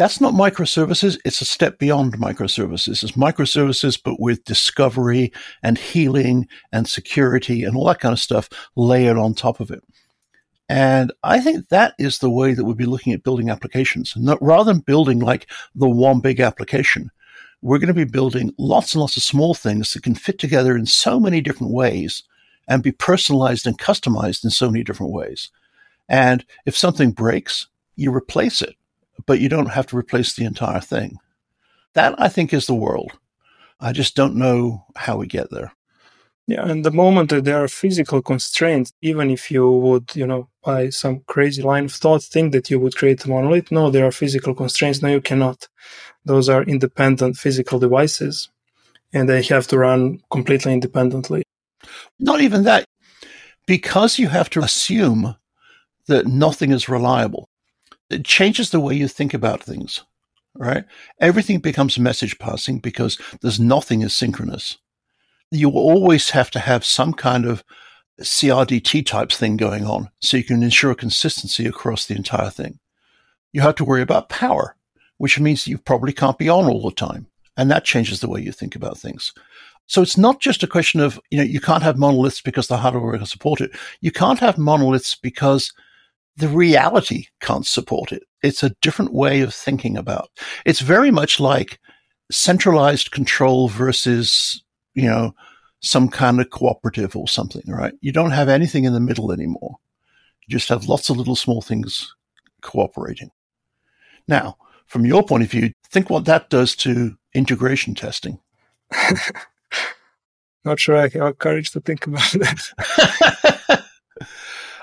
That's 0.00 0.18
not 0.18 0.32
microservices. 0.32 1.18
It's 1.26 1.42
a 1.42 1.44
step 1.44 1.78
beyond 1.78 2.14
microservices. 2.14 3.02
It's 3.02 3.12
microservices, 3.12 4.00
but 4.02 4.18
with 4.18 4.42
discovery 4.46 5.30
and 5.62 5.76
healing 5.76 6.48
and 6.72 6.88
security 6.88 7.64
and 7.64 7.76
all 7.76 7.84
that 7.84 8.00
kind 8.00 8.14
of 8.14 8.18
stuff 8.18 8.48
layered 8.76 9.18
on 9.18 9.34
top 9.34 9.60
of 9.60 9.70
it. 9.70 9.84
And 10.70 11.12
I 11.22 11.38
think 11.38 11.68
that 11.68 11.92
is 11.98 12.16
the 12.16 12.30
way 12.30 12.54
that 12.54 12.64
we'll 12.64 12.74
be 12.74 12.86
looking 12.86 13.12
at 13.12 13.22
building 13.22 13.50
applications. 13.50 14.14
Not, 14.16 14.40
rather 14.40 14.72
than 14.72 14.80
building 14.80 15.18
like 15.18 15.50
the 15.74 15.86
one 15.86 16.20
big 16.20 16.40
application, 16.40 17.10
we're 17.60 17.76
going 17.76 17.88
to 17.88 17.92
be 17.92 18.04
building 18.04 18.54
lots 18.56 18.94
and 18.94 19.02
lots 19.02 19.18
of 19.18 19.22
small 19.22 19.52
things 19.52 19.92
that 19.92 20.02
can 20.02 20.14
fit 20.14 20.38
together 20.38 20.78
in 20.78 20.86
so 20.86 21.20
many 21.20 21.42
different 21.42 21.74
ways 21.74 22.22
and 22.68 22.82
be 22.82 22.90
personalized 22.90 23.66
and 23.66 23.78
customized 23.78 24.44
in 24.44 24.50
so 24.50 24.70
many 24.70 24.82
different 24.82 25.12
ways. 25.12 25.50
And 26.08 26.42
if 26.64 26.74
something 26.74 27.10
breaks, 27.10 27.66
you 27.96 28.16
replace 28.16 28.62
it, 28.62 28.76
but 29.26 29.40
you 29.40 29.48
don't 29.48 29.70
have 29.70 29.86
to 29.88 29.96
replace 29.96 30.34
the 30.34 30.44
entire 30.44 30.80
thing. 30.80 31.18
That 31.94 32.14
I 32.18 32.28
think 32.28 32.52
is 32.52 32.66
the 32.66 32.74
world. 32.74 33.12
I 33.80 33.92
just 33.92 34.14
don't 34.14 34.36
know 34.36 34.84
how 34.96 35.16
we 35.16 35.26
get 35.26 35.50
there. 35.50 35.72
Yeah, 36.46 36.66
and 36.66 36.84
the 36.84 36.90
moment 36.90 37.30
that 37.30 37.44
there 37.44 37.62
are 37.62 37.68
physical 37.68 38.20
constraints, 38.22 38.92
even 39.02 39.30
if 39.30 39.50
you 39.50 39.70
would, 39.70 40.16
you 40.16 40.26
know, 40.26 40.48
by 40.64 40.88
some 40.90 41.20
crazy 41.26 41.62
line 41.62 41.84
of 41.84 41.92
thought, 41.92 42.22
think 42.22 42.52
that 42.52 42.70
you 42.70 42.80
would 42.80 42.96
create 42.96 43.24
a 43.24 43.28
monolith, 43.28 43.70
no, 43.70 43.88
there 43.88 44.04
are 44.04 44.12
physical 44.12 44.54
constraints. 44.54 45.00
No, 45.00 45.08
you 45.08 45.20
cannot. 45.20 45.68
Those 46.24 46.48
are 46.48 46.64
independent 46.64 47.36
physical 47.36 47.78
devices, 47.78 48.50
and 49.12 49.28
they 49.28 49.42
have 49.44 49.68
to 49.68 49.78
run 49.78 50.20
completely 50.30 50.72
independently. 50.72 51.44
Not 52.18 52.40
even 52.40 52.64
that. 52.64 52.84
Because 53.66 54.18
you 54.18 54.28
have 54.28 54.50
to 54.50 54.60
assume 54.60 55.36
that 56.08 56.26
nothing 56.26 56.72
is 56.72 56.88
reliable, 56.88 57.48
it 58.10 58.24
changes 58.24 58.70
the 58.70 58.80
way 58.80 58.94
you 58.94 59.08
think 59.08 59.34
about 59.34 59.62
things, 59.62 60.02
right? 60.54 60.84
Everything 61.20 61.58
becomes 61.60 61.98
message 61.98 62.38
passing 62.38 62.78
because 62.78 63.18
there's 63.40 63.60
nothing 63.60 64.02
is 64.02 64.14
synchronous. 64.14 64.78
You 65.50 65.70
always 65.70 66.30
have 66.30 66.50
to 66.52 66.58
have 66.58 66.84
some 66.84 67.12
kind 67.12 67.46
of 67.46 67.64
CRDT 68.20 69.06
type 69.06 69.32
thing 69.32 69.56
going 69.56 69.86
on 69.86 70.10
so 70.20 70.36
you 70.36 70.44
can 70.44 70.62
ensure 70.62 70.94
consistency 70.94 71.66
across 71.66 72.06
the 72.06 72.14
entire 72.14 72.50
thing. 72.50 72.78
You 73.52 73.62
have 73.62 73.74
to 73.76 73.84
worry 73.84 74.02
about 74.02 74.28
power, 74.28 74.76
which 75.18 75.40
means 75.40 75.66
you 75.66 75.78
probably 75.78 76.12
can't 76.12 76.38
be 76.38 76.48
on 76.48 76.66
all 76.66 76.82
the 76.82 76.94
time. 76.94 77.26
And 77.56 77.70
that 77.70 77.84
changes 77.84 78.20
the 78.20 78.28
way 78.28 78.40
you 78.40 78.52
think 78.52 78.76
about 78.76 78.98
things. 78.98 79.32
So 79.86 80.02
it's 80.02 80.16
not 80.16 80.40
just 80.40 80.62
a 80.62 80.68
question 80.68 81.00
of, 81.00 81.18
you 81.30 81.38
know, 81.38 81.44
you 81.44 81.60
can't 81.60 81.82
have 81.82 81.98
monoliths 81.98 82.40
because 82.40 82.68
the 82.68 82.76
hardware 82.76 83.16
can 83.16 83.26
support 83.26 83.60
it. 83.60 83.72
You 84.00 84.12
can't 84.12 84.38
have 84.38 84.56
monoliths 84.56 85.16
because 85.16 85.72
the 86.36 86.48
reality 86.48 87.26
can't 87.40 87.66
support 87.66 88.12
it. 88.12 88.22
It's 88.42 88.62
a 88.62 88.74
different 88.80 89.12
way 89.12 89.40
of 89.40 89.54
thinking 89.54 89.96
about. 89.96 90.30
It's 90.64 90.80
very 90.80 91.10
much 91.10 91.40
like 91.40 91.78
centralized 92.30 93.10
control 93.10 93.68
versus, 93.68 94.62
you 94.94 95.06
know, 95.06 95.34
some 95.80 96.08
kind 96.08 96.40
of 96.40 96.50
cooperative 96.50 97.16
or 97.16 97.26
something, 97.28 97.62
right? 97.66 97.94
You 98.00 98.12
don't 98.12 98.30
have 98.30 98.48
anything 98.48 98.84
in 98.84 98.92
the 98.92 99.00
middle 99.00 99.32
anymore. 99.32 99.76
You 100.46 100.52
just 100.56 100.68
have 100.68 100.88
lots 100.88 101.10
of 101.10 101.16
little 101.16 101.36
small 101.36 101.62
things 101.62 102.14
cooperating. 102.62 103.30
Now, 104.28 104.56
from 104.86 105.06
your 105.06 105.22
point 105.22 105.42
of 105.42 105.50
view, 105.50 105.72
think 105.88 106.10
what 106.10 106.24
that 106.26 106.50
does 106.50 106.76
to 106.76 107.16
integration 107.34 107.94
testing. 107.94 108.38
Not 110.64 110.78
sure 110.78 110.96
I 110.96 111.08
have 111.08 111.38
courage 111.38 111.70
to 111.70 111.80
think 111.80 112.06
about 112.06 112.30
that. 112.32 113.84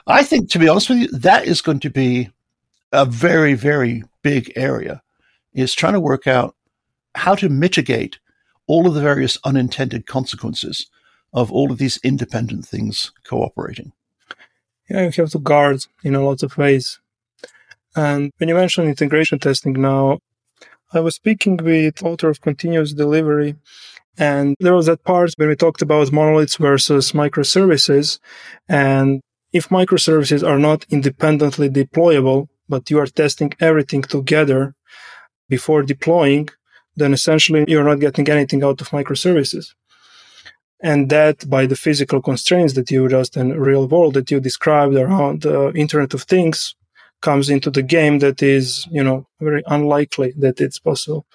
I 0.07 0.23
think, 0.23 0.49
to 0.51 0.59
be 0.59 0.69
honest 0.69 0.89
with 0.89 0.99
you, 0.99 1.07
that 1.09 1.45
is 1.45 1.61
going 1.61 1.81
to 1.81 1.89
be 1.89 2.29
a 2.91 3.05
very, 3.05 3.53
very 3.53 4.03
big 4.23 4.51
area. 4.55 5.01
Is 5.53 5.73
trying 5.73 5.93
to 5.93 5.99
work 5.99 6.27
out 6.27 6.55
how 7.15 7.35
to 7.35 7.49
mitigate 7.49 8.19
all 8.67 8.87
of 8.87 8.93
the 8.93 9.01
various 9.01 9.37
unintended 9.43 10.05
consequences 10.05 10.87
of 11.33 11.51
all 11.51 11.71
of 11.71 11.77
these 11.77 11.97
independent 12.03 12.65
things 12.65 13.11
cooperating. 13.23 13.91
Yeah, 14.89 15.03
you 15.03 15.11
have 15.11 15.31
to 15.31 15.39
guard 15.39 15.85
in 16.03 16.15
a 16.15 16.23
lot 16.23 16.43
of 16.43 16.57
ways. 16.57 16.99
And 17.95 18.31
when 18.37 18.49
you 18.49 18.55
mention 18.55 18.85
integration 18.85 19.39
testing 19.39 19.73
now, 19.73 20.19
I 20.93 20.99
was 20.99 21.15
speaking 21.15 21.57
with 21.57 22.03
author 22.03 22.29
of 22.29 22.41
continuous 22.41 22.93
delivery 22.93 23.55
and 24.17 24.55
there 24.59 24.73
was 24.73 24.87
that 24.87 25.03
part 25.03 25.31
when 25.37 25.49
we 25.49 25.55
talked 25.55 25.81
about 25.81 26.11
monoliths 26.11 26.55
versus 26.55 27.11
microservices. 27.11 28.19
And 28.67 29.21
if 29.59 29.69
microservices 29.69 30.41
are 30.49 30.59
not 30.69 30.85
independently 30.89 31.69
deployable, 31.69 32.47
but 32.69 32.89
you 32.89 32.97
are 33.01 33.07
testing 33.21 33.51
everything 33.59 34.03
together 34.03 34.61
before 35.55 35.81
deploying, 35.93 36.45
then 36.99 37.11
essentially 37.13 37.65
you're 37.67 37.89
not 37.91 37.99
getting 38.05 38.27
anything 38.29 38.61
out 38.63 38.81
of 38.81 38.89
microservices. 38.89 39.65
And 40.91 41.09
that 41.09 41.49
by 41.49 41.63
the 41.65 41.79
physical 41.85 42.21
constraints 42.21 42.73
that 42.73 42.91
you 42.91 43.01
just 43.09 43.35
in 43.35 43.59
real 43.69 43.87
world 43.87 44.13
that 44.13 44.29
you 44.31 44.39
described 44.39 44.95
around 44.95 45.41
the 45.41 45.71
Internet 45.83 46.13
of 46.13 46.23
Things 46.23 46.75
comes 47.21 47.49
into 47.49 47.69
the 47.71 47.81
game 47.97 48.19
that 48.19 48.43
is, 48.43 48.85
you 48.91 49.03
know, 49.03 49.27
very 49.39 49.63
unlikely 49.65 50.33
that 50.37 50.61
it's 50.61 50.79
possible. 50.79 51.25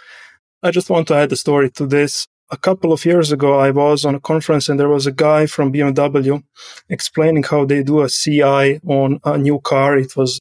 I 0.62 0.70
just 0.70 0.90
want 0.90 1.08
to 1.08 1.14
add 1.14 1.32
a 1.32 1.37
story 1.44 1.70
to 1.70 1.87
this 1.87 2.28
a 2.52 2.58
couple 2.58 2.92
of 2.92 3.04
years 3.06 3.32
ago, 3.32 3.58
I 3.58 3.70
was 3.70 4.04
on 4.04 4.14
a 4.14 4.20
conference 4.20 4.68
and 4.68 4.78
there 4.78 4.90
was 4.90 5.06
a 5.06 5.18
guy 5.26 5.46
from 5.46 5.72
BMW 5.72 6.42
explaining 6.90 7.44
how 7.44 7.64
they 7.64 7.82
do 7.82 8.02
a 8.02 8.10
CI 8.10 8.78
on 8.86 9.20
a 9.24 9.38
new 9.38 9.58
car. 9.60 9.96
It 9.96 10.14
was 10.16 10.38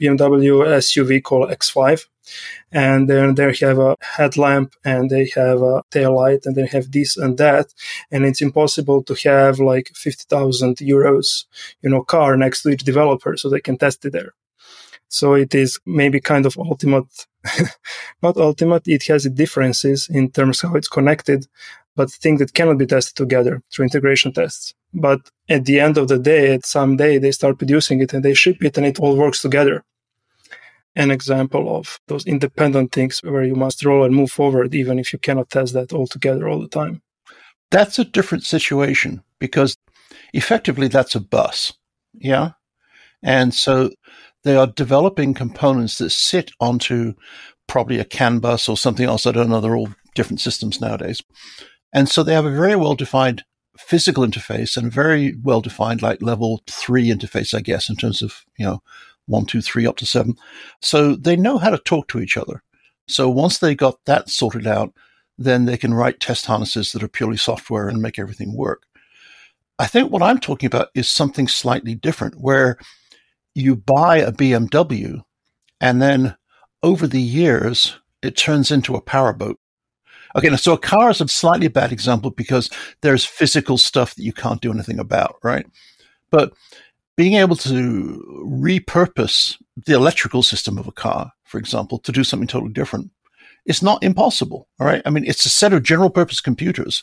BMW 0.00 0.54
SUV 0.84 1.22
called 1.22 1.50
X5. 1.50 2.06
And 2.70 3.10
then 3.10 3.34
they 3.34 3.52
have 3.60 3.78
a 3.78 3.96
headlamp 4.00 4.74
and 4.84 5.10
they 5.10 5.30
have 5.34 5.60
a 5.62 5.82
tail 5.90 6.14
light 6.14 6.42
and 6.44 6.54
they 6.54 6.66
have 6.66 6.92
this 6.92 7.16
and 7.16 7.36
that. 7.38 7.74
And 8.12 8.24
it's 8.24 8.40
impossible 8.40 9.02
to 9.04 9.14
have 9.28 9.58
like 9.58 9.90
50,000 9.94 10.76
euros, 10.76 11.46
you 11.82 11.90
know, 11.90 12.04
car 12.04 12.36
next 12.36 12.62
to 12.62 12.68
each 12.68 12.84
developer 12.84 13.36
so 13.36 13.50
they 13.50 13.60
can 13.60 13.78
test 13.78 14.04
it 14.04 14.12
there. 14.12 14.34
So 15.08 15.34
it 15.34 15.54
is 15.54 15.78
maybe 15.86 16.20
kind 16.20 16.46
of 16.46 16.56
ultimate, 16.58 17.26
not 18.22 18.36
ultimate. 18.36 18.86
It 18.86 19.04
has 19.04 19.24
differences 19.24 20.08
in 20.10 20.30
terms 20.30 20.60
how 20.60 20.74
it's 20.74 20.88
connected, 20.88 21.46
but 21.96 22.10
things 22.10 22.40
that 22.40 22.54
cannot 22.54 22.78
be 22.78 22.86
tested 22.86 23.16
together 23.16 23.62
through 23.72 23.86
integration 23.86 24.32
tests. 24.32 24.74
But 24.92 25.20
at 25.48 25.64
the 25.64 25.80
end 25.80 25.98
of 25.98 26.08
the 26.08 26.18
day, 26.18 26.54
at 26.54 26.66
some 26.66 26.96
day, 26.96 27.18
they 27.18 27.32
start 27.32 27.58
producing 27.58 28.00
it 28.00 28.12
and 28.12 28.24
they 28.24 28.34
ship 28.34 28.62
it 28.62 28.76
and 28.76 28.86
it 28.86 29.00
all 29.00 29.16
works 29.16 29.42
together. 29.42 29.84
An 30.94 31.10
example 31.10 31.76
of 31.76 32.00
those 32.08 32.26
independent 32.26 32.92
things 32.92 33.20
where 33.22 33.44
you 33.44 33.54
must 33.54 33.84
roll 33.84 34.04
and 34.04 34.14
move 34.14 34.30
forward, 34.30 34.74
even 34.74 34.98
if 34.98 35.12
you 35.12 35.18
cannot 35.18 35.50
test 35.50 35.72
that 35.74 35.92
all 35.92 36.06
together 36.06 36.48
all 36.48 36.60
the 36.60 36.68
time. 36.68 37.02
That's 37.70 37.98
a 37.98 38.04
different 38.04 38.44
situation 38.44 39.22
because 39.38 39.76
effectively 40.32 40.88
that's 40.88 41.14
a 41.14 41.20
bus. 41.20 41.72
Yeah. 42.14 42.52
And 43.22 43.52
so 43.54 43.90
they 44.44 44.56
are 44.56 44.66
developing 44.66 45.34
components 45.34 45.98
that 45.98 46.10
sit 46.10 46.50
onto 46.60 47.14
probably 47.66 47.98
a 47.98 48.04
CAN 48.04 48.38
bus 48.38 48.68
or 48.68 48.76
something 48.76 49.06
else. 49.06 49.26
I 49.26 49.32
don't 49.32 49.50
know. 49.50 49.60
They're 49.60 49.76
all 49.76 49.90
different 50.14 50.40
systems 50.40 50.80
nowadays. 50.80 51.22
And 51.92 52.08
so 52.08 52.22
they 52.22 52.34
have 52.34 52.46
a 52.46 52.50
very 52.50 52.76
well 52.76 52.94
defined 52.94 53.44
physical 53.78 54.26
interface 54.26 54.76
and 54.76 54.92
very 54.92 55.36
well 55.42 55.60
defined 55.60 56.02
like 56.02 56.20
level 56.20 56.62
three 56.66 57.08
interface, 57.08 57.54
I 57.54 57.60
guess, 57.60 57.88
in 57.88 57.96
terms 57.96 58.22
of, 58.22 58.44
you 58.58 58.66
know, 58.66 58.82
one, 59.26 59.46
two, 59.46 59.60
three 59.60 59.86
up 59.86 59.96
to 59.98 60.06
seven. 60.06 60.34
So 60.80 61.14
they 61.14 61.36
know 61.36 61.58
how 61.58 61.70
to 61.70 61.78
talk 61.78 62.08
to 62.08 62.20
each 62.20 62.36
other. 62.36 62.62
So 63.06 63.28
once 63.28 63.58
they 63.58 63.74
got 63.74 64.04
that 64.06 64.28
sorted 64.28 64.66
out, 64.66 64.92
then 65.36 65.64
they 65.64 65.76
can 65.76 65.94
write 65.94 66.20
test 66.20 66.46
harnesses 66.46 66.92
that 66.92 67.02
are 67.02 67.08
purely 67.08 67.36
software 67.36 67.88
and 67.88 68.02
make 68.02 68.18
everything 68.18 68.56
work. 68.56 68.82
I 69.78 69.86
think 69.86 70.10
what 70.10 70.22
I'm 70.22 70.38
talking 70.38 70.66
about 70.66 70.88
is 70.94 71.08
something 71.08 71.46
slightly 71.46 71.94
different 71.94 72.34
where 72.40 72.78
you 73.58 73.76
buy 73.76 74.18
a 74.18 74.32
BMW 74.32 75.22
and 75.80 76.00
then 76.00 76.36
over 76.82 77.06
the 77.06 77.20
years, 77.20 77.98
it 78.22 78.36
turns 78.36 78.70
into 78.70 78.94
a 78.94 79.00
powerboat. 79.00 79.58
Okay, 80.36 80.48
now, 80.48 80.56
so 80.56 80.74
a 80.74 80.78
car 80.78 81.10
is 81.10 81.20
a 81.20 81.28
slightly 81.28 81.68
bad 81.68 81.90
example 81.90 82.30
because 82.30 82.70
there's 83.00 83.24
physical 83.24 83.78
stuff 83.78 84.14
that 84.14 84.22
you 84.22 84.32
can't 84.32 84.60
do 84.60 84.70
anything 84.70 84.98
about, 84.98 85.36
right? 85.42 85.66
But 86.30 86.52
being 87.16 87.34
able 87.34 87.56
to 87.56 88.44
repurpose 88.46 89.56
the 89.86 89.94
electrical 89.94 90.42
system 90.42 90.78
of 90.78 90.86
a 90.86 90.92
car, 90.92 91.32
for 91.44 91.58
example, 91.58 91.98
to 92.00 92.12
do 92.12 92.22
something 92.22 92.46
totally 92.46 92.72
different, 92.72 93.10
it's 93.64 93.82
not 93.82 94.02
impossible. 94.02 94.68
All 94.78 94.86
right. 94.86 95.02
I 95.04 95.10
mean, 95.10 95.24
it's 95.24 95.46
a 95.46 95.50
set 95.50 95.72
of 95.72 95.82
general 95.82 96.10
purpose 96.10 96.40
computers 96.40 97.02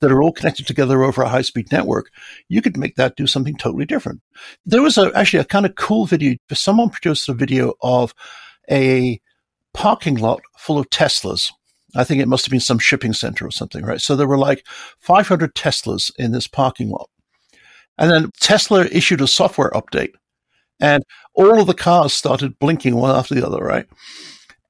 that 0.00 0.12
are 0.12 0.22
all 0.22 0.32
connected 0.32 0.66
together 0.66 1.02
over 1.02 1.22
a 1.22 1.28
high 1.28 1.42
speed 1.42 1.72
network, 1.72 2.10
you 2.48 2.62
could 2.62 2.76
make 2.76 2.96
that 2.96 3.16
do 3.16 3.26
something 3.26 3.56
totally 3.56 3.84
different. 3.84 4.20
There 4.64 4.82
was 4.82 4.96
a, 4.98 5.10
actually 5.14 5.40
a 5.40 5.44
kind 5.44 5.66
of 5.66 5.74
cool 5.74 6.06
video. 6.06 6.36
Someone 6.52 6.90
produced 6.90 7.28
a 7.28 7.34
video 7.34 7.74
of 7.82 8.14
a 8.70 9.20
parking 9.74 10.16
lot 10.16 10.40
full 10.56 10.78
of 10.78 10.90
Teslas. 10.90 11.52
I 11.96 12.04
think 12.04 12.20
it 12.20 12.28
must 12.28 12.44
have 12.44 12.50
been 12.50 12.60
some 12.60 12.78
shipping 12.78 13.12
center 13.12 13.46
or 13.46 13.50
something, 13.50 13.84
right? 13.84 14.00
So 14.00 14.14
there 14.14 14.28
were 14.28 14.38
like 14.38 14.66
500 15.00 15.54
Teslas 15.54 16.12
in 16.18 16.32
this 16.32 16.46
parking 16.46 16.90
lot. 16.90 17.08
And 17.96 18.10
then 18.10 18.30
Tesla 18.40 18.84
issued 18.86 19.20
a 19.20 19.26
software 19.26 19.70
update 19.70 20.12
and 20.80 21.02
all 21.34 21.60
of 21.60 21.66
the 21.66 21.74
cars 21.74 22.12
started 22.12 22.58
blinking 22.58 22.94
one 22.94 23.14
after 23.14 23.34
the 23.34 23.46
other, 23.46 23.58
right? 23.58 23.86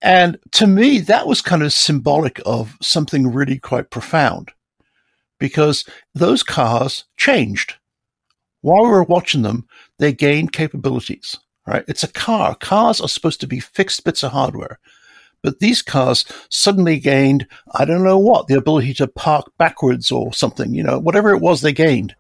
And 0.01 0.39
to 0.53 0.67
me, 0.67 1.01
that 1.01 1.27
was 1.27 1.43
kind 1.43 1.63
of 1.63 1.73
symbolic 1.73 2.41
of 2.47 2.77
something 2.81 3.33
really 3.33 3.59
quite 3.59 3.91
profound 3.91 4.53
because 5.39 5.85
those 6.15 6.43
cars 6.43 7.05
changed. 7.17 7.75
While 8.61 8.85
we 8.85 8.91
were 8.91 9.05
watching 9.05 9.43
them, 9.43 9.67
they 9.99 10.13
gained 10.13 10.53
capabilities, 10.53 11.39
right? 11.67 11.85
It's 11.89 12.03
a 12.03 12.13
car. 12.13 12.55
Cars 12.57 13.01
are 13.01 13.09
supposed 13.09 13.41
to 13.41 13.47
be 13.47 13.61
fixed 13.61 14.05
bits 14.05 14.23
of 14.23 14.33
hardware. 14.33 14.79
But 15.43 15.61
these 15.61 15.83
cars 15.83 16.25
suddenly 16.51 16.99
gained, 16.99 17.47
I 17.73 17.85
don't 17.85 18.03
know 18.03 18.19
what, 18.19 18.49
the 18.49 18.59
ability 18.59 18.95
to 18.95 19.07
park 19.07 19.53
backwards 19.57 20.11
or 20.11 20.33
something, 20.33 20.75
you 20.75 20.83
know, 20.83 20.99
whatever 20.99 21.31
it 21.31 21.41
was 21.41 21.61
they 21.61 21.73
gained. 21.73 22.17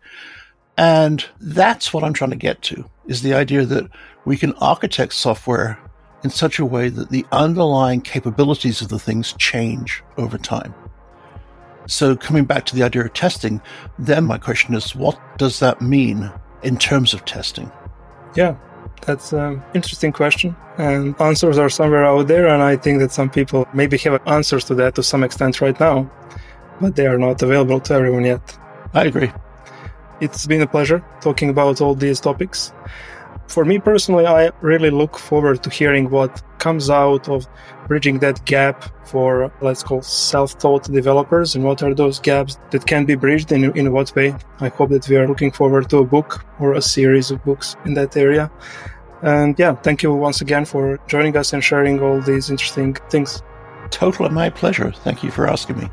And 0.76 1.24
that's 1.40 1.92
what 1.92 2.04
I'm 2.04 2.12
trying 2.12 2.30
to 2.30 2.36
get 2.36 2.62
to 2.62 2.88
is 3.08 3.22
the 3.22 3.34
idea 3.34 3.64
that 3.64 3.90
we 4.24 4.36
can 4.36 4.52
architect 4.54 5.14
software 5.14 5.78
in 6.22 6.30
such 6.30 6.58
a 6.58 6.64
way 6.64 6.88
that 6.88 7.10
the 7.10 7.26
underlying 7.32 8.00
capabilities 8.00 8.80
of 8.80 8.88
the 8.88 8.98
things 8.98 9.32
change 9.38 10.04
over 10.16 10.38
time. 10.38 10.74
So 11.88 12.14
coming 12.14 12.44
back 12.44 12.66
to 12.66 12.76
the 12.76 12.82
idea 12.82 13.02
of 13.06 13.14
testing, 13.14 13.62
then 13.98 14.24
my 14.24 14.36
question 14.36 14.74
is, 14.74 14.94
what 14.94 15.18
does 15.38 15.58
that 15.60 15.80
mean 15.80 16.30
in 16.62 16.76
terms 16.76 17.14
of 17.14 17.24
testing? 17.24 17.72
Yeah, 18.36 18.56
that's 19.06 19.32
an 19.32 19.62
interesting 19.74 20.12
question. 20.12 20.54
And 20.76 21.18
answers 21.18 21.56
are 21.56 21.70
somewhere 21.70 22.04
out 22.04 22.28
there. 22.28 22.46
And 22.46 22.62
I 22.62 22.76
think 22.76 22.98
that 22.98 23.10
some 23.10 23.30
people 23.30 23.66
maybe 23.72 23.96
have 23.98 24.20
answers 24.26 24.64
to 24.64 24.74
that 24.74 24.96
to 24.96 25.02
some 25.02 25.24
extent 25.24 25.62
right 25.62 25.80
now, 25.80 26.10
but 26.78 26.94
they 26.94 27.06
are 27.06 27.18
not 27.18 27.42
available 27.42 27.80
to 27.80 27.94
everyone 27.94 28.24
yet. 28.24 28.58
I 28.92 29.06
agree. 29.06 29.32
It's 30.20 30.46
been 30.46 30.60
a 30.60 30.66
pleasure 30.66 31.02
talking 31.22 31.48
about 31.48 31.80
all 31.80 31.94
these 31.94 32.20
topics. 32.20 32.70
For 33.46 33.64
me 33.64 33.78
personally, 33.78 34.26
I 34.26 34.50
really 34.60 34.90
look 34.90 35.16
forward 35.16 35.62
to 35.62 35.70
hearing 35.70 36.10
what 36.10 36.42
comes 36.58 36.90
out 36.90 37.30
of 37.30 37.46
bridging 37.88 38.18
that 38.20 38.44
gap 38.44 38.84
for, 39.06 39.50
let's 39.60 39.82
call 39.82 40.02
self-taught 40.02 40.84
developers 40.84 41.56
and 41.56 41.64
what 41.64 41.82
are 41.82 41.94
those 41.94 42.20
gaps 42.20 42.58
that 42.70 42.86
can 42.86 43.04
be 43.04 43.14
bridged 43.14 43.50
in, 43.50 43.76
in 43.76 43.90
what 43.92 44.14
way. 44.14 44.34
I 44.60 44.68
hope 44.68 44.90
that 44.90 45.08
we 45.08 45.16
are 45.16 45.26
looking 45.26 45.50
forward 45.50 45.90
to 45.90 45.98
a 45.98 46.04
book 46.04 46.44
or 46.60 46.74
a 46.74 46.82
series 46.82 47.30
of 47.30 47.42
books 47.44 47.76
in 47.84 47.94
that 47.94 48.16
area. 48.16 48.50
And 49.22 49.58
yeah, 49.58 49.74
thank 49.74 50.02
you 50.02 50.14
once 50.14 50.40
again 50.40 50.64
for 50.64 51.00
joining 51.08 51.36
us 51.36 51.52
and 51.52 51.64
sharing 51.64 52.00
all 52.00 52.20
these 52.20 52.50
interesting 52.50 52.94
things. 53.10 53.42
Totally 53.90 54.28
my 54.28 54.50
pleasure. 54.50 54.92
Thank 54.92 55.24
you 55.24 55.30
for 55.30 55.48
asking 55.48 55.78
me. 55.78 55.90